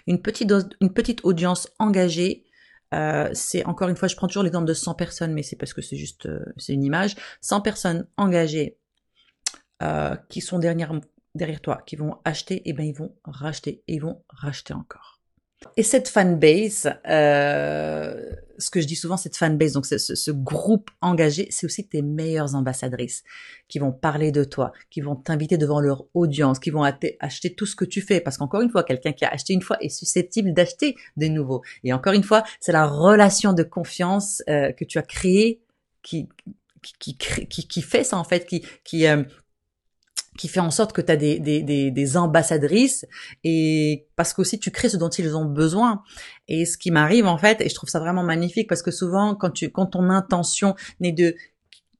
une, 0.07 0.23
petite 0.23 1.25
audience 1.25 1.69
engagée, 1.79 2.45
euh, 2.95 3.29
c'est 3.33 3.65
encore 3.65 3.89
une 3.89 3.97
fois, 3.97 4.09
je 4.09 4.17
prends 4.17 4.27
toujours 4.27 4.43
l'exemple 4.43 4.67
de 4.67 4.75
100 4.75 4.95
personnes, 4.95 5.33
mais 5.33 5.43
c'est 5.43 5.57
parce 5.57 5.73
que 5.73 5.83
c'est 5.83 5.97
juste, 5.97 6.27
euh, 6.27 6.45
une 6.69 6.85
image. 6.85 7.17
100 7.41 7.61
personnes 7.61 8.09
engagées 8.17 8.79
euh, 9.83 10.17
qui 10.29 10.41
sont 10.41 10.59
derrière, 10.59 11.61
toi, 11.63 11.83
qui 11.87 11.97
vont 11.97 12.19
acheter, 12.25 12.57
et 12.57 12.71
eh 12.71 12.73
ben 12.73 12.85
ils 12.85 12.95
vont 12.95 13.15
racheter, 13.25 13.83
et 13.87 13.95
ils 13.95 14.03
vont 14.03 14.25
racheter 14.29 14.73
encore. 14.73 15.16
Et 15.77 15.83
cette 15.83 16.09
fanbase, 16.09 16.91
euh, 17.09 18.31
ce 18.59 18.71
que 18.71 18.81
je 18.81 18.87
dis 18.87 18.97
souvent, 18.97 19.17
cette 19.17 19.37
fanbase, 19.37 19.73
donc 19.73 19.87
ce, 19.87 19.99
ce 19.99 20.31
groupe 20.31 20.91
engagé, 21.01 21.49
c'est 21.51 21.67
aussi 21.67 21.89
tes 21.89 22.03
meilleures 22.03 22.55
ambassadrices 22.55 23.23
qui 23.69 23.79
vont 23.79 23.93
parler 23.93 24.33
de 24.33 24.45
toi, 24.45 24.73
qui 24.91 25.01
vont 25.01 25.17
t'inviter 25.17 25.59
devant 25.59 25.81
leur 25.81 26.05
audience, 26.15 26.59
qui 26.59 26.71
vont 26.71 26.83
acheter 27.21 27.55
tout 27.55 27.67
ce 27.67 27.77
que 27.77 27.85
tu 27.85 28.01
fais. 28.01 28.21
Parce 28.21 28.39
qu'encore 28.39 28.61
une 28.61 28.71
fois, 28.71 28.85
quelqu'un 28.85 29.13
qui 29.13 29.25
a 29.25 29.29
acheté 29.29 29.53
une 29.53 29.63
fois 29.63 29.77
est 29.81 29.89
susceptible 29.89 30.53
d'acheter 30.53 30.95
de 31.17 31.27
nouveau. 31.27 31.63
Et 31.85 31.93
encore 31.93 32.13
une 32.13 32.25
fois, 32.25 32.45
c'est 32.61 32.73
la 32.73 32.87
relation 32.87 33.53
de 33.53 33.63
confiance 33.63 34.43
euh, 34.49 34.73
que 34.73 34.85
tu 34.85 34.99
as 34.99 35.03
créée 35.03 35.61
qui 36.03 36.29
qui, 36.99 37.17
qui, 37.17 37.67
qui, 37.67 37.83
fait 37.83 38.05
ça 38.05 38.17
en 38.17 38.25
fait, 38.25 38.47
qui, 38.47 38.65
qui, 38.85 39.07
euh, 39.07 39.23
qui 40.37 40.49
fait 40.49 40.61
en 40.61 40.71
sorte 40.71 40.93
que 40.93 41.01
tu 41.01 41.11
as 41.13 41.17
des, 41.17 41.39
des, 41.39 41.63
des, 41.63 41.91
des, 41.91 42.17
ambassadrices 42.17 43.07
et 43.45 44.07
parce 44.17 44.33
qu'aussi 44.33 44.59
tu 44.59 44.71
crées 44.71 44.89
ce 44.89 44.97
dont 44.97 45.09
ils 45.09 45.37
ont 45.37 45.45
besoin. 45.45 46.03
Et 46.49 46.65
ce 46.65 46.79
qui 46.79 46.91
m'arrive 46.91 47.27
en 47.27 47.39
fait, 47.39 47.61
et 47.61 47.69
je 47.69 47.75
trouve 47.75 47.89
ça 47.89 48.01
vraiment 48.01 48.23
magnifique 48.23 48.69
parce 48.69 48.83
que 48.83 48.91
souvent 48.91 49.35
quand 49.35 49.51
tu 49.51 49.71
quand 49.71 49.87
ton 49.87 50.11
intention 50.11 50.75
n'est 51.01 51.13
de 51.13 51.35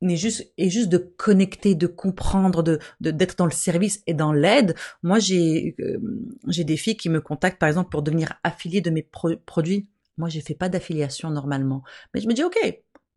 n'est 0.03 0.17
juste 0.17 0.53
est 0.59 0.69
juste 0.69 0.89
de 0.89 0.99
connecter, 0.99 1.75
de 1.75 1.87
comprendre, 1.87 2.63
de 2.63 2.79
d'être 3.01 3.37
dans 3.37 3.47
le 3.47 3.53
service 3.53 4.03
et 4.07 4.15
dans 4.15 4.33
l'aide. 4.33 4.75
Moi 5.03 5.19
j'ai 5.19 5.75
euh, 5.81 5.99
j'ai 6.49 6.65
des 6.65 6.77
filles 6.77 6.97
qui 6.97 7.09
me 7.09 7.21
contactent 7.21 7.59
par 7.59 7.69
exemple 7.69 7.91
pour 7.91 8.03
devenir 8.03 8.35
affiliées 8.45 8.81
de 8.81 8.91
mes 8.91 9.03
produits. 9.47 9.89
Moi 10.19 10.29
j'ai 10.29 10.41
fait 10.41 10.55
pas 10.55 10.69
d'affiliation 10.69 11.31
normalement, 11.31 11.83
mais 12.15 12.21
je 12.21 12.29
me 12.29 12.35
dis 12.35 12.45
ok, 12.45 12.59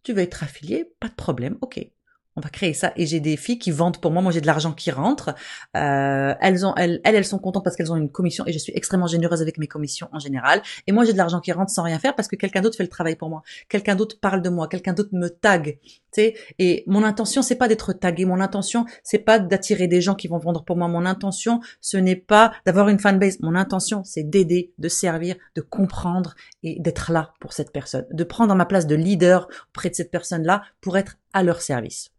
tu 0.04 0.14
veux 0.14 0.22
être 0.22 0.44
affilié, 0.44 0.92
pas 1.00 1.10
de 1.10 1.16
problème, 1.16 1.58
ok 1.62 1.90
on 2.39 2.41
va 2.41 2.50
créer 2.50 2.74
ça. 2.74 2.93
Et 2.96 3.05
j'ai 3.05 3.19
des 3.19 3.38
filles 3.38 3.60
qui 3.60 3.72
vendent 3.72 4.00
pour 4.00 4.12
moi. 4.12 4.22
Moi, 4.22 4.31
j'ai 4.31 4.41
de 4.41 4.48
l'argent 4.48 4.72
qui 4.72 4.91
rentre. 4.91 5.36
Euh, 5.75 6.34
elles 6.39 6.65
ont, 6.65 6.74
elles, 6.75 7.01
elles, 7.03 7.25
sont 7.25 7.38
contentes 7.38 7.63
parce 7.63 7.75
qu'elles 7.75 7.91
ont 7.91 7.98
une 7.98 8.10
commission 8.10 8.46
et 8.48 8.53
je 8.53 8.58
suis 8.58 8.72
extrêmement 8.75 9.08
généreuse 9.08 9.41
avec 9.41 9.58
mes 9.58 9.67
commissions 9.67 10.08
en 10.13 10.19
général. 10.19 10.62
Et 10.88 10.91
moi, 10.91 11.03
j'ai 11.03 11.12
de 11.12 11.17
l'argent 11.17 11.41
qui 11.41 11.51
rentre 11.51 11.72
sans 11.72 11.84
rien 11.84 12.00
faire 12.00 12.15
parce 12.15 12.27
que 12.27 12.38
quelqu'un 12.38 12.62
d'autre 12.62 12.77
fait 12.77 12.84
le 12.84 12.89
travail 12.89 13.15
pour 13.15 13.29
moi. 13.29 13.43
Quelqu'un 13.67 13.96
d'autre 13.96 14.19
parle 14.19 14.41
de 14.41 14.50
moi. 14.50 14.67
Quelqu'un 14.67 14.93
d'autre 14.93 15.10
me 15.12 15.27
tag. 15.27 15.79
Tu 15.84 16.00
sais. 16.12 16.36
Et 16.58 16.84
mon 16.88 17.03
intention, 17.03 17.41
c'est 17.41 17.55
pas 17.55 17.67
d'être 17.67 17.93
tagué. 17.93 18.25
Mon 18.25 18.39
intention, 18.39 18.86
c'est 19.03 19.19
pas 19.19 19.38
d'attirer 19.38 19.88
des 19.88 20.01
gens 20.01 20.15
qui 20.15 20.27
vont 20.27 20.39
vendre 20.39 20.63
pour 20.63 20.77
moi. 20.77 20.88
Mon 20.88 21.05
intention, 21.05 21.60
ce 21.81 21.98
n'est 21.98 22.15
pas 22.15 22.53
d'avoir 22.65 22.88
une 22.88 23.00
fanbase. 23.00 23.39
Mon 23.41 23.55
intention, 23.55 24.03
c'est 24.05 24.24
d'aider, 24.24 24.74
de 24.77 24.88
servir, 24.88 25.36
de 25.55 25.62
comprendre 25.62 26.36
et 26.63 26.79
d'être 26.79 27.12
là 27.12 27.34
pour 27.41 27.51
cette 27.51 27.72
personne. 27.72 28.05
De 28.12 28.24
prendre 28.24 28.55
ma 28.55 28.65
place 28.65 28.88
de 28.88 28.96
leader 28.96 29.50
auprès 29.69 29.89
de 29.89 29.96
cette 29.96 30.12
personne-là 30.12 30.63
pour 30.81 30.98
être 30.98 31.17
à 31.34 31.43
leur 31.43 31.62
service. 31.62 32.12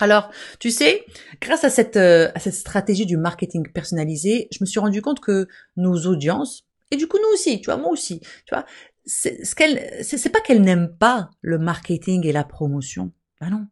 Alors, 0.00 0.30
tu 0.58 0.70
sais, 0.70 1.04
grâce 1.40 1.64
à 1.64 1.70
cette, 1.70 1.96
euh, 1.96 2.30
à 2.34 2.40
cette 2.40 2.54
stratégie 2.54 3.06
du 3.06 3.16
marketing 3.16 3.70
personnalisé, 3.70 4.48
je 4.50 4.58
me 4.62 4.66
suis 4.66 4.80
rendu 4.80 5.02
compte 5.02 5.20
que 5.20 5.46
nos 5.76 6.06
audiences, 6.06 6.66
et 6.90 6.96
du 6.96 7.06
coup 7.06 7.18
nous 7.18 7.32
aussi, 7.34 7.60
tu 7.60 7.66
vois, 7.66 7.76
moi 7.76 7.90
aussi, 7.90 8.20
tu 8.20 8.54
vois, 8.54 8.64
c'est 9.04 9.44
ce 9.44 9.54
qu'elle, 9.54 10.02
c'est 10.02 10.30
pas 10.30 10.40
qu'elle 10.40 10.62
n'aime 10.62 10.96
pas 10.98 11.30
le 11.42 11.58
marketing 11.58 12.26
et 12.26 12.32
la 12.32 12.44
promotion. 12.44 13.12
Ben 13.40 13.50
non. 13.50 13.66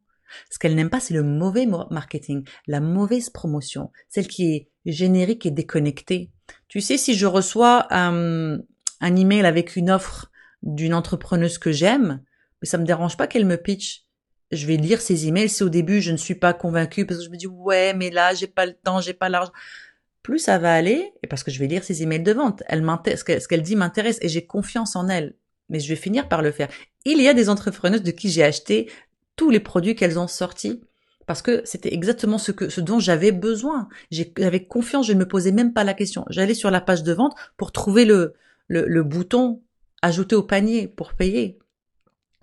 Ce 0.50 0.58
qu'elle 0.58 0.75
n'aime 0.75 0.90
pas, 0.90 1.00
c'est 1.00 1.14
le 1.14 1.23
mauvais 1.23 1.66
marketing, 1.66 2.47
la 2.66 2.80
mauvaise 2.80 3.30
promotion, 3.30 3.90
celle 4.11 4.28
qui 4.28 4.54
est 4.54 4.68
générique 4.85 5.47
et 5.47 5.50
déconnectée. 5.50 6.30
Tu 6.68 6.82
sais, 6.82 6.99
si 6.99 7.14
je 7.14 7.25
reçois 7.26 7.87
un, 7.90 8.58
un 9.00 9.16
email 9.16 9.47
avec 9.47 9.76
une 9.76 9.90
offre 9.90 10.30
d'une 10.62 10.92
entrepreneuse 10.92 11.56
que 11.56 11.73
j'aime, 11.73 12.23
mais 12.61 12.68
ça 12.68 12.76
me 12.76 12.85
dérange 12.85 13.16
pas 13.16 13.26
qu'elle 13.26 13.47
me 13.47 13.56
pitch 13.56 14.04
je 14.50 14.67
vais 14.67 14.76
lire 14.76 15.00
ces 15.00 15.26
emails. 15.26 15.49
Si 15.49 15.62
au 15.62 15.69
début 15.69 16.00
je 16.00 16.12
ne 16.12 16.17
suis 16.17 16.35
pas 16.35 16.52
convaincue 16.52 17.07
parce 17.07 17.19
que 17.21 17.26
je 17.26 17.31
me 17.31 17.37
dis 17.37 17.47
ouais 17.47 17.95
mais 17.95 18.11
là 18.11 18.35
j'ai 18.35 18.47
pas 18.47 18.67
le 18.67 18.75
temps, 18.75 19.00
j'ai 19.00 19.14
pas 19.14 19.28
l'argent. 19.28 19.52
Plus 20.23 20.38
ça 20.38 20.59
va 20.59 20.75
aller 20.75 21.12
et 21.23 21.26
parce 21.26 21.43
que 21.43 21.50
je 21.50 21.59
vais 21.59 21.67
lire 21.67 21.85
ces 21.85 22.02
emails 22.02 22.23
de 22.23 22.33
vente, 22.33 22.62
elle 22.67 22.83
m'intéresse, 22.83 23.25
ce 23.25 23.49
qu'elle 23.49 23.62
dit 23.62 23.76
m'intéresse 23.76 24.19
et 24.21 24.28
j'ai 24.28 24.47
confiance 24.47 24.97
en 24.97 25.09
elle. 25.09 25.35
Mais 25.69 25.81
je 25.81 25.88
vais 25.88 25.97
finir 25.97 26.28
par 26.28 26.43
le 26.43 26.50
faire. 26.50 26.69
Il 27.05 27.21
y 27.21 27.28
a 27.28 27.35
des 27.35 27.49
entrepreneuses 27.49 28.02
de 28.02 28.11
qui 28.11 28.31
j'ai 28.31 28.43
acheté 28.43 28.90
tous 29.37 29.50
les 29.50 29.61
produits 29.61 29.95
qu'elles 29.95 30.19
ont 30.19 30.28
sortis 30.28 30.83
parce 31.26 31.43
que 31.43 31.61
c'était 31.64 31.93
exactement 31.93 32.38
ce 32.38 32.52
que 32.52 32.71
ce 32.71 32.81
dont 32.81 33.00
j'avais 33.00 33.33
besoin. 33.33 33.88
J'avais 34.11 34.64
confiance, 34.64 35.07
je 35.07 35.12
ne 35.12 35.19
me 35.19 35.28
posais 35.28 35.52
même 35.52 35.75
pas 35.75 35.85
la 35.85 35.93
question. 35.93 36.25
J'allais 36.31 36.55
sur 36.55 36.71
la 36.71 36.81
page 36.81 37.02
de 37.02 37.12
vente 37.12 37.35
pour 37.59 37.71
trouver 37.71 38.07
le, 38.07 38.35
le, 38.67 38.87
le 38.87 39.02
bouton 39.02 39.62
ajouter 40.02 40.37
au 40.37 40.43
panier 40.43 40.88
pour 40.88 41.14
payer. 41.14 41.59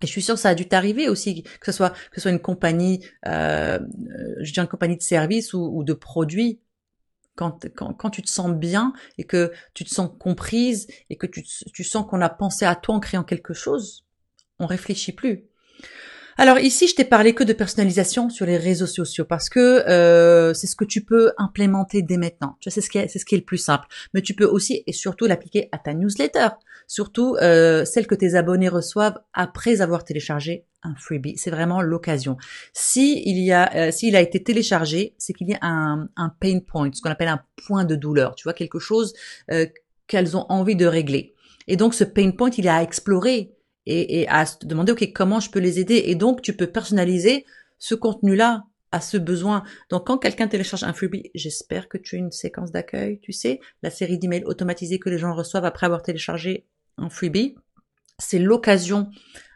Et 0.01 0.07
je 0.07 0.11
suis 0.11 0.21
sûre 0.21 0.35
que 0.35 0.41
ça 0.41 0.49
a 0.49 0.55
dû 0.55 0.67
t'arriver 0.67 1.07
aussi, 1.07 1.43
que 1.43 1.65
ce 1.65 1.71
soit 1.71 1.91
que 1.91 2.15
ce 2.15 2.21
soit 2.21 2.31
une 2.31 2.41
compagnie, 2.41 3.05
euh, 3.27 3.79
je 4.41 4.51
dis 4.51 4.59
une 4.59 4.67
compagnie 4.67 4.97
de 4.97 5.01
services 5.01 5.53
ou, 5.53 5.83
de 5.83 5.93
produits. 5.93 6.59
Quand, 7.35 7.65
quand, 7.75 7.93
quand, 7.93 8.09
tu 8.09 8.21
te 8.21 8.29
sens 8.29 8.51
bien 8.51 8.93
et 9.17 9.25
que 9.25 9.51
tu 9.73 9.83
te 9.83 9.89
sens 9.89 10.09
comprise 10.17 10.87
et 11.09 11.17
que 11.17 11.27
tu, 11.27 11.43
tu 11.43 11.83
sens 11.83 12.05
qu'on 12.09 12.21
a 12.21 12.29
pensé 12.29 12.63
à 12.63 12.75
toi 12.75 12.95
en 12.95 13.01
créant 13.01 13.25
quelque 13.25 13.53
chose, 13.53 14.05
on 14.57 14.65
réfléchit 14.65 15.11
plus. 15.11 15.43
Alors 16.37 16.59
ici, 16.59 16.87
je 16.87 16.95
t'ai 16.95 17.05
parlé 17.05 17.33
que 17.33 17.45
de 17.45 17.53
personnalisation 17.53 18.29
sur 18.29 18.45
les 18.45 18.57
réseaux 18.57 18.87
sociaux 18.87 19.23
parce 19.23 19.47
que 19.49 19.87
euh, 19.87 20.53
c'est 20.53 20.67
ce 20.67 20.75
que 20.75 20.83
tu 20.83 21.01
peux 21.01 21.31
implémenter 21.37 22.01
dès 22.01 22.17
maintenant. 22.17 22.57
Tu 22.59 22.67
vois, 22.69 22.73
c'est 22.73 22.81
ce 22.81 22.89
qui 22.89 22.97
est, 22.97 23.07
c'est 23.07 23.19
ce 23.19 23.25
qui 23.25 23.35
est 23.35 23.37
le 23.37 23.45
plus 23.45 23.57
simple. 23.57 23.87
Mais 24.13 24.21
tu 24.21 24.33
peux 24.33 24.45
aussi 24.45 24.83
et 24.85 24.91
surtout 24.91 25.27
l'appliquer 25.27 25.69
à 25.71 25.77
ta 25.77 25.93
newsletter, 25.93 26.49
surtout 26.87 27.35
euh, 27.41 27.85
celle 27.85 28.07
que 28.07 28.15
tes 28.15 28.35
abonnés 28.35 28.69
reçoivent 28.69 29.19
après 29.33 29.81
avoir 29.81 30.03
téléchargé 30.03 30.65
un 30.83 30.95
freebie. 30.95 31.37
C'est 31.37 31.51
vraiment 31.51 31.81
l'occasion. 31.81 32.37
Si 32.73 33.23
il 33.25 33.39
y 33.39 33.51
a, 33.51 33.73
euh, 33.75 33.91
s'il 33.91 34.15
a 34.15 34.21
été 34.21 34.43
téléchargé, 34.43 35.15
c'est 35.17 35.33
qu'il 35.33 35.49
y 35.49 35.53
a 35.53 35.59
un, 35.61 36.07
un, 36.15 36.29
pain 36.29 36.59
point, 36.59 36.89
ce 36.93 37.01
qu'on 37.01 37.09
appelle 37.09 37.27
un 37.27 37.41
point 37.67 37.85
de 37.85 37.95
douleur. 37.95 38.35
Tu 38.35 38.43
vois, 38.43 38.53
quelque 38.53 38.79
chose 38.79 39.13
euh, 39.51 39.65
qu'elles 40.07 40.37
ont 40.37 40.45
envie 40.49 40.75
de 40.75 40.85
régler. 40.85 41.33
Et 41.67 41.77
donc, 41.77 41.93
ce 41.93 42.03
pain 42.03 42.31
point, 42.31 42.51
il 42.57 42.67
est 42.67 42.69
à 42.69 42.83
explorer 42.83 43.55
et, 43.87 44.21
et 44.21 44.27
à 44.29 44.45
se 44.45 44.57
demander, 44.63 44.91
OK, 44.91 45.11
comment 45.13 45.39
je 45.39 45.49
peux 45.49 45.59
les 45.59 45.79
aider? 45.79 46.03
Et 46.05 46.15
donc, 46.15 46.41
tu 46.41 46.53
peux 46.53 46.67
personnaliser 46.67 47.45
ce 47.79 47.95
contenu-là 47.95 48.65
à 48.91 49.01
ce 49.01 49.17
besoin. 49.17 49.63
Donc, 49.89 50.07
quand 50.07 50.17
quelqu'un 50.17 50.47
télécharge 50.47 50.83
un 50.83 50.93
freebie, 50.93 51.29
j'espère 51.35 51.89
que 51.89 51.97
tu 51.97 52.15
as 52.15 52.19
une 52.19 52.31
séquence 52.31 52.71
d'accueil, 52.71 53.19
tu 53.19 53.33
sais, 53.33 53.59
la 53.83 53.89
série 53.89 54.17
d'emails 54.17 54.45
automatisés 54.45 54.99
que 54.99 55.09
les 55.09 55.17
gens 55.17 55.33
reçoivent 55.33 55.65
après 55.65 55.85
avoir 55.85 56.01
téléchargé 56.01 56.65
un 56.97 57.09
freebie. 57.09 57.55
C'est 58.19 58.39
l'occasion 58.39 59.09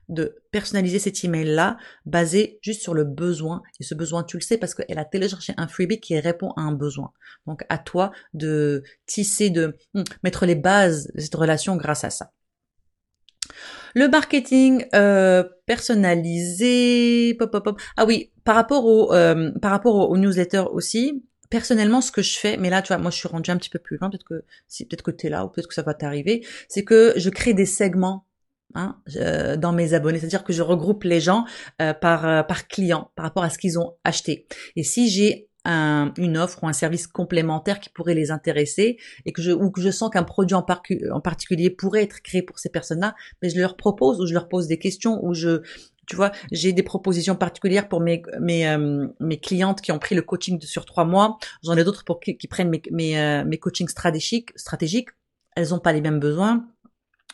de 0.10 0.36
personnaliser 0.52 0.98
cet 1.00 1.24
email-là 1.24 1.78
basé 2.06 2.60
juste 2.62 2.82
sur 2.82 2.94
le 2.94 3.04
besoin. 3.04 3.62
Et 3.80 3.84
ce 3.84 3.94
besoin, 3.94 4.24
tu 4.24 4.38
le 4.38 4.42
sais 4.42 4.58
parce 4.58 4.74
qu'elle 4.74 4.98
a 4.98 5.06
téléchargé 5.06 5.54
un 5.58 5.68
freebie 5.68 6.00
qui 6.00 6.20
répond 6.20 6.52
à 6.58 6.62
un 6.62 6.74
besoin. 6.74 7.12
Donc, 7.46 7.64
à 7.70 7.78
toi 7.78 8.12
de 8.34 8.84
tisser, 9.06 9.50
de 9.52 9.78
hmm, 9.94 10.04
mettre 10.24 10.46
les 10.46 10.56
bases 10.56 11.12
de 11.14 11.22
cette 11.22 11.36
relation 11.36 11.76
grâce 11.76 12.04
à 12.04 12.10
ça. 12.10 12.32
Le 13.96 14.08
marketing 14.08 14.86
euh, 14.94 15.44
personnalisé, 15.66 17.36
pop, 17.36 17.52
pop. 17.52 17.82
Ah 17.98 18.06
oui, 18.06 18.32
par 18.44 18.56
rapport 18.56 18.86
au 18.86 19.14
euh, 19.14 19.52
par 19.62 19.72
rapport 19.72 20.10
aux, 20.10 20.18
newsletters 20.18 20.66
aussi. 20.72 21.24
Personnellement, 21.50 22.02
ce 22.02 22.12
que 22.12 22.22
je 22.22 22.38
fais, 22.38 22.58
mais 22.58 22.70
là, 22.70 22.82
tu 22.82 22.90
vois, 22.90 22.98
moi, 22.98 23.12
je 23.12 23.18
suis 23.18 23.28
rendue 23.28 23.50
un 23.52 23.58
petit 23.58 23.70
peu 23.70 23.80
plus 23.80 23.98
loin. 23.98 24.10
Peut-être 24.10 24.26
que 24.26 24.44
si, 24.68 24.86
peut-être 24.86 25.02
que 25.02 25.12
t'es 25.12 25.30
là, 25.30 25.46
ou 25.46 25.50
peut-être 25.50 25.68
que 25.68 25.74
ça 25.74 25.82
va 25.82 25.94
t'arriver. 25.94 26.46
C'est 26.68 26.84
que 26.84 27.14
je 27.18 27.30
crée 27.30 27.54
des 27.54 27.66
segments 27.66 28.26
Hein, 28.76 29.02
dans 29.58 29.72
mes 29.72 29.96
abonnés, 29.96 30.20
c'est-à-dire 30.20 30.44
que 30.44 30.54
je 30.54 30.62
regroupe 30.62 31.04
les 31.04 31.20
gens 31.20 31.44
euh, 31.82 31.92
par 31.96 32.28
euh, 32.28 32.44
par 32.44 32.68
client 32.68 33.10
par 33.16 33.26
rapport 33.26 33.44
à 33.44 33.50
ce 33.50 33.58
qu'ils 33.58 33.80
ont 33.80 33.96
acheté. 34.04 34.46
Et 34.76 34.84
si 34.84 35.10
j'ai 35.10 35.50
un, 35.66 36.14
une 36.18 36.38
offre 36.38 36.64
ou 36.64 36.68
un 36.68 36.74
service 36.74 37.08
complémentaire 37.08 37.80
qui 37.80 37.90
pourrait 37.90 38.14
les 38.14 38.30
intéresser 38.30 38.98
et 39.26 39.32
que 39.32 39.42
je 39.42 39.50
ou 39.52 39.72
que 39.72 39.82
je 39.82 39.90
sens 39.90 40.12
qu'un 40.12 40.22
produit 40.22 40.54
en, 40.54 40.64
en 41.12 41.20
particulier 41.20 41.72
pourrait 41.72 42.04
être 42.04 42.22
créé 42.22 42.44
pour 42.44 42.60
ces 42.60 42.70
personnes-là, 42.70 43.16
mais 43.42 43.50
je 43.50 43.60
leur 43.60 43.76
propose 43.76 44.22
ou 44.22 44.28
je 44.28 44.34
leur 44.34 44.48
pose 44.48 44.68
des 44.68 44.78
questions 44.78 45.20
ou 45.26 45.34
je 45.34 45.64
tu 46.10 46.16
vois, 46.16 46.32
j'ai 46.52 46.74
des 46.74 46.84
propositions 46.84 47.36
particulières 47.36 47.88
pour 47.88 48.02
mes 48.02 48.24
mes 48.40 48.68
euh, 48.68 49.08
clientes 49.42 49.82
qui 49.82 49.92
ont 49.92 50.00
pris 50.00 50.16
le 50.16 50.22
coaching 50.22 50.60
sur 50.62 50.86
trois 50.86 51.06
mois. 51.06 51.38
J'en 51.64 51.78
ai 51.78 51.84
d'autres 51.84 52.04
pour 52.04 52.20
qui, 52.20 52.36
prennent 52.48 52.70
mes 52.70 52.82
mes, 52.92 53.44
mes 53.46 53.58
coachings 53.58 53.88
stratégiques 53.88 54.52
stratégiques. 54.56 55.10
Elles 55.56 55.74
ont 55.74 55.80
pas 55.80 55.94
les 55.94 56.02
mêmes 56.02 56.20
besoins 56.20 56.66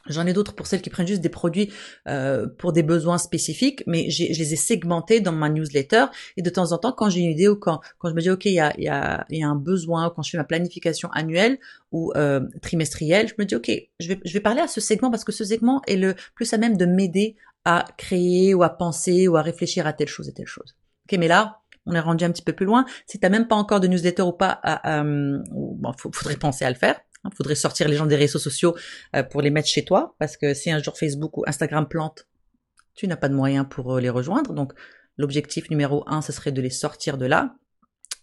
J'en 0.07 0.27
ai 0.27 0.33
d'autres 0.33 0.53
pour 0.53 0.67
celles 0.67 0.81
qui 0.81 0.89
prennent 0.89 1.07
juste 1.07 1.21
des 1.21 1.29
produits 1.29 1.71
euh, 2.07 2.47
pour 2.47 2.73
des 2.73 2.83
besoins 2.83 3.17
spécifiques, 3.17 3.83
mais 3.87 4.09
je 4.09 4.23
les 4.25 4.53
ai 4.53 4.55
segmentés 4.55 5.19
dans 5.19 5.31
ma 5.31 5.49
newsletter. 5.49 6.05
Et 6.37 6.41
de 6.41 6.49
temps 6.49 6.71
en 6.71 6.77
temps, 6.77 6.91
quand 6.91 7.09
j'ai 7.09 7.21
une 7.21 7.31
idée 7.31 7.47
ou 7.47 7.55
quand, 7.55 7.81
quand 7.97 8.09
je 8.09 8.13
me 8.13 8.21
dis, 8.21 8.29
OK, 8.29 8.45
il 8.45 8.53
y 8.53 8.59
a, 8.59 8.73
y, 8.79 8.87
a, 8.87 9.25
y 9.29 9.43
a 9.43 9.47
un 9.47 9.55
besoin, 9.55 10.07
ou 10.07 10.09
quand 10.11 10.21
je 10.21 10.31
fais 10.31 10.37
ma 10.37 10.43
planification 10.43 11.09
annuelle 11.11 11.57
ou 11.91 12.11
euh, 12.15 12.41
trimestrielle, 12.61 13.27
je 13.27 13.33
me 13.39 13.45
dis, 13.45 13.55
OK, 13.55 13.71
je 13.99 14.07
vais, 14.09 14.19
je 14.23 14.33
vais 14.33 14.39
parler 14.39 14.61
à 14.61 14.67
ce 14.67 14.79
segment 14.79 15.09
parce 15.09 15.23
que 15.23 15.31
ce 15.31 15.43
segment 15.43 15.81
est 15.87 15.97
le 15.97 16.15
plus 16.35 16.53
à 16.53 16.57
même 16.57 16.77
de 16.77 16.85
m'aider 16.85 17.35
à 17.65 17.85
créer 17.97 18.53
ou 18.53 18.63
à 18.63 18.69
penser 18.69 19.27
ou 19.27 19.35
à 19.35 19.41
réfléchir 19.41 19.87
à 19.87 19.93
telle 19.93 20.07
chose 20.07 20.29
et 20.29 20.33
telle 20.33 20.47
chose. 20.47 20.75
OK, 21.05 21.17
mais 21.19 21.27
là, 21.27 21.61
on 21.85 21.93
est 21.93 21.99
rendu 21.99 22.23
un 22.23 22.31
petit 22.31 22.41
peu 22.41 22.53
plus 22.53 22.65
loin. 22.65 22.85
Si 23.05 23.19
tu 23.19 23.25
n'as 23.25 23.29
même 23.29 23.47
pas 23.47 23.55
encore 23.55 23.79
de 23.79 23.87
newsletter 23.87 24.23
ou 24.23 24.31
pas, 24.31 24.59
euh, 24.85 25.39
bon, 25.51 25.91
faudrait 25.97 26.37
penser 26.37 26.65
à 26.65 26.69
le 26.69 26.75
faire. 26.75 26.99
Il 27.23 27.27
hein, 27.27 27.31
faudrait 27.35 27.55
sortir 27.55 27.87
les 27.87 27.95
gens 27.95 28.05
des 28.05 28.15
réseaux 28.15 28.39
sociaux 28.39 28.75
euh, 29.15 29.23
pour 29.23 29.41
les 29.41 29.49
mettre 29.49 29.67
chez 29.67 29.83
toi, 29.83 30.15
parce 30.19 30.37
que 30.37 30.53
si 30.53 30.71
un 30.71 30.81
jour 30.81 30.97
Facebook 30.97 31.37
ou 31.37 31.43
Instagram 31.47 31.87
plante, 31.87 32.27
tu 32.93 33.07
n'as 33.07 33.17
pas 33.17 33.29
de 33.29 33.35
moyens 33.35 33.65
pour 33.69 33.95
euh, 33.95 33.99
les 33.99 34.09
rejoindre. 34.09 34.53
Donc 34.53 34.73
l'objectif 35.17 35.69
numéro 35.69 36.03
un, 36.07 36.21
ce 36.21 36.31
serait 36.31 36.51
de 36.51 36.61
les 36.61 36.69
sortir 36.69 37.17
de 37.17 37.25
là. 37.25 37.55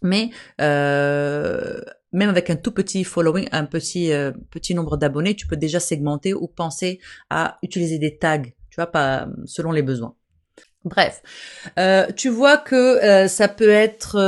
Mais 0.05 0.31
même 0.59 2.29
avec 2.29 2.51
un 2.51 2.57
tout 2.57 2.73
petit 2.73 3.05
following, 3.05 3.49
un 3.53 3.67
petit 3.67 4.11
petit 4.51 4.75
nombre 4.75 4.97
d'abonnés, 4.97 5.37
tu 5.37 5.47
peux 5.47 5.57
déjà 5.57 5.79
segmenter 5.79 6.35
ou 6.35 6.49
penser 6.49 6.99
à 7.31 7.59
utiliser 7.63 8.01
des 8.01 8.19
tags, 8.19 8.43
tu 8.73 8.77
vois, 8.77 8.91
pas 8.91 9.29
selon 9.45 9.71
les 9.71 9.83
besoins. 9.83 10.17
Bref, 10.85 11.23
tu 12.17 12.29
vois 12.29 12.57
que 12.57 13.29
ça 13.29 13.47
peut 13.47 13.71
être 13.71 14.19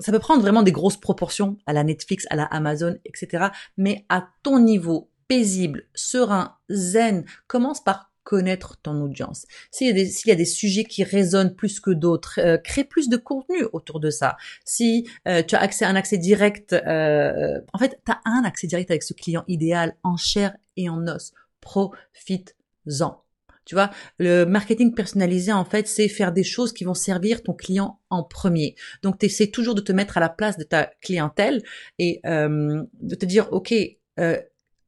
ça 0.00 0.12
peut 0.12 0.18
prendre 0.18 0.42
vraiment 0.42 0.62
des 0.62 0.72
grosses 0.72 0.96
proportions 0.96 1.58
à 1.66 1.72
la 1.72 1.84
Netflix, 1.84 2.26
à 2.30 2.36
la 2.36 2.44
Amazon, 2.44 2.96
etc. 3.04 3.48
Mais 3.76 4.04
à 4.08 4.28
ton 4.42 4.60
niveau 4.60 5.10
paisible, 5.26 5.84
serein, 5.94 6.56
zen, 6.70 7.24
commence 7.46 7.82
par 7.82 8.10
connaître 8.24 8.78
ton 8.82 9.00
audience. 9.00 9.46
S'il 9.70 9.86
y 9.86 9.90
a 9.90 9.94
des, 9.94 10.04
s'il 10.04 10.28
y 10.28 10.32
a 10.32 10.34
des 10.34 10.44
sujets 10.44 10.84
qui 10.84 11.02
résonnent 11.02 11.54
plus 11.54 11.80
que 11.80 11.90
d'autres, 11.90 12.38
euh, 12.38 12.58
crée 12.58 12.84
plus 12.84 13.08
de 13.08 13.16
contenu 13.16 13.64
autour 13.72 14.00
de 14.00 14.10
ça. 14.10 14.36
Si 14.66 15.08
euh, 15.26 15.42
tu 15.42 15.54
as 15.54 15.60
accès 15.60 15.86
à 15.86 15.88
un 15.88 15.96
accès 15.96 16.18
direct, 16.18 16.74
euh, 16.74 17.58
en 17.72 17.78
fait, 17.78 17.98
tu 18.04 18.12
as 18.12 18.20
un 18.26 18.44
accès 18.44 18.66
direct 18.66 18.90
avec 18.90 19.02
ce 19.02 19.14
client 19.14 19.44
idéal 19.48 19.94
en 20.02 20.18
chair 20.18 20.54
et 20.76 20.90
en 20.90 21.06
os. 21.06 21.32
Profite-en. 21.68 23.22
Tu 23.66 23.74
vois, 23.74 23.90
le 24.18 24.44
marketing 24.44 24.94
personnalisé, 24.94 25.52
en 25.52 25.66
fait, 25.66 25.86
c'est 25.86 26.08
faire 26.08 26.32
des 26.32 26.42
choses 26.42 26.72
qui 26.72 26.84
vont 26.84 26.94
servir 26.94 27.42
ton 27.42 27.52
client 27.52 28.00
en 28.08 28.24
premier. 28.24 28.74
Donc, 29.02 29.18
tu 29.18 29.26
essaies 29.26 29.50
toujours 29.50 29.74
de 29.74 29.82
te 29.82 29.92
mettre 29.92 30.16
à 30.16 30.20
la 30.20 30.30
place 30.30 30.56
de 30.56 30.64
ta 30.64 30.86
clientèle 31.02 31.62
et 31.98 32.20
euh, 32.24 32.82
de 33.00 33.14
te 33.14 33.26
dire, 33.26 33.52
OK, 33.52 33.74
euh, 34.18 34.40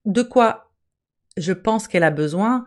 de 0.07 0.23
quoi 0.23 0.73
je 1.37 1.53
pense 1.53 1.89
qu'elle 1.89 2.03
a 2.03 2.11
besoin. 2.11 2.65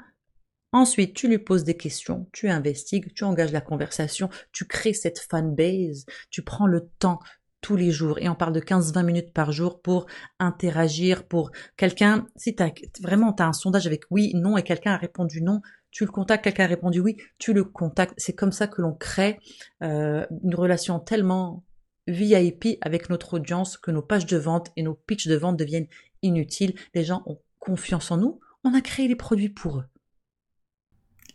Ensuite, 0.71 1.15
tu 1.15 1.27
lui 1.27 1.39
poses 1.39 1.63
des 1.63 1.77
questions, 1.77 2.27
tu 2.31 2.47
investigues, 2.47 3.11
tu 3.15 3.23
engages 3.23 3.51
la 3.51 3.61
conversation, 3.61 4.29
tu 4.51 4.65
crées 4.65 4.93
cette 4.93 5.17
fanbase, 5.17 6.05
tu 6.29 6.43
prends 6.43 6.67
le 6.67 6.89
temps 6.99 7.19
tous 7.63 7.75
les 7.75 7.89
jours 7.89 8.19
et 8.19 8.29
on 8.29 8.35
parle 8.35 8.53
de 8.53 8.59
15-20 8.59 9.03
minutes 9.03 9.33
par 9.33 9.51
jour 9.51 9.81
pour 9.81 10.05
interagir 10.37 11.25
pour 11.25 11.51
quelqu'un 11.77 12.27
si 12.35 12.55
as, 12.59 12.71
vraiment 13.01 13.33
tu 13.33 13.41
as 13.41 13.47
un 13.47 13.53
sondage 13.53 13.87
avec 13.87 14.03
oui 14.11 14.33
non 14.35 14.57
et 14.57 14.63
quelqu'un 14.63 14.91
a 14.91 14.97
répondu 14.97 15.41
non 15.41 15.61
tu 15.93 16.05
le 16.05 16.11
contactes, 16.11 16.43
quelqu'un 16.43 16.65
a 16.65 16.67
répondu 16.67 16.99
oui, 16.99 17.17
tu 17.37 17.53
le 17.53 17.63
contactes. 17.63 18.15
C'est 18.17 18.33
comme 18.33 18.51
ça 18.51 18.65
que 18.65 18.81
l'on 18.81 18.93
crée 18.93 19.39
euh, 19.83 20.25
une 20.43 20.55
relation 20.55 20.99
tellement 20.99 21.63
VIP 22.07 22.79
avec 22.81 23.09
notre 23.09 23.35
audience 23.35 23.77
que 23.77 23.91
nos 23.91 24.01
pages 24.01 24.25
de 24.25 24.37
vente 24.37 24.71
et 24.75 24.81
nos 24.81 24.95
pitches 24.95 25.27
de 25.27 25.35
vente 25.35 25.55
deviennent 25.55 25.87
inutiles. 26.23 26.73
Les 26.95 27.03
gens 27.03 27.21
ont 27.27 27.39
confiance 27.59 28.09
en 28.09 28.17
nous. 28.17 28.39
On 28.63 28.73
a 28.73 28.81
créé 28.81 29.07
les 29.07 29.15
produits 29.15 29.49
pour 29.49 29.77
eux. 29.77 29.85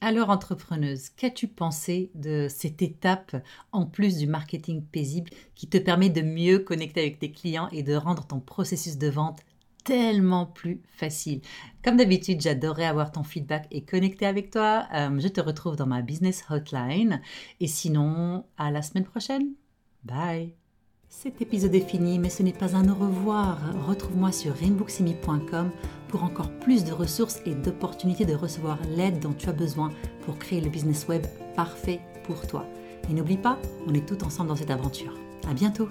Alors 0.00 0.30
entrepreneuse, 0.30 1.08
qu'as-tu 1.11 1.48
pensé 1.48 2.11
de 2.14 2.46
cette 2.48 2.82
étape 2.82 3.34
en 3.72 3.84
plus 3.84 4.18
du 4.18 4.28
marketing 4.28 4.82
paisible 4.84 5.30
qui 5.56 5.68
te 5.68 5.78
permet 5.78 6.08
de 6.08 6.22
mieux 6.22 6.61
connecter 6.61 7.00
avec 7.00 7.18
tes 7.18 7.32
clients 7.32 7.68
et 7.72 7.82
de 7.82 7.94
rendre 7.94 8.24
ton 8.24 8.38
processus 8.38 8.96
de 8.96 9.08
vente 9.08 9.40
tellement 9.84 10.46
plus 10.46 10.80
facile? 10.88 11.40
Comme 11.82 11.96
d'habitude, 11.96 12.40
j'adorerais 12.40 12.87
avoir 12.87 13.11
ton 13.11 13.24
feedback 13.24 13.66
et 13.72 13.82
connecter 13.82 14.26
avec 14.26 14.52
toi. 14.52 14.87
Euh, 14.94 15.18
je 15.18 15.28
te 15.28 15.40
retrouve 15.40 15.74
dans 15.74 15.87
ma 15.87 16.02
business 16.02 16.44
hotline. 16.48 17.20
Et 17.58 17.66
sinon, 17.66 18.44
à 18.56 18.70
la 18.70 18.82
semaine 18.82 19.04
prochaine. 19.04 19.48
Bye. 20.04 20.67
Cet 21.11 21.40
épisode 21.40 21.75
est 21.75 21.88
fini, 21.88 22.18
mais 22.18 22.29
ce 22.29 22.42
n'est 22.42 22.53
pas 22.53 22.77
un 22.77 22.88
au 22.88 22.94
revoir. 22.94 23.59
Retrouve-moi 23.88 24.31
sur 24.31 24.55
rainbooksimi.com 24.55 25.71
pour 26.09 26.23
encore 26.23 26.51
plus 26.61 26.85
de 26.85 26.92
ressources 26.92 27.40
et 27.47 27.55
d'opportunités 27.55 28.27
de 28.27 28.35
recevoir 28.35 28.79
l'aide 28.94 29.18
dont 29.18 29.33
tu 29.33 29.49
as 29.49 29.53
besoin 29.53 29.90
pour 30.25 30.38
créer 30.38 30.61
le 30.61 30.68
business 30.71 31.09
web 31.09 31.27
parfait 31.57 32.01
pour 32.25 32.47
toi. 32.47 32.66
Et 33.09 33.14
n'oublie 33.14 33.38
pas, 33.38 33.59
on 33.87 33.94
est 33.94 34.07
tous 34.07 34.23
ensemble 34.25 34.51
dans 34.51 34.57
cette 34.57 34.71
aventure. 34.71 35.14
À 35.49 35.55
bientôt! 35.55 35.88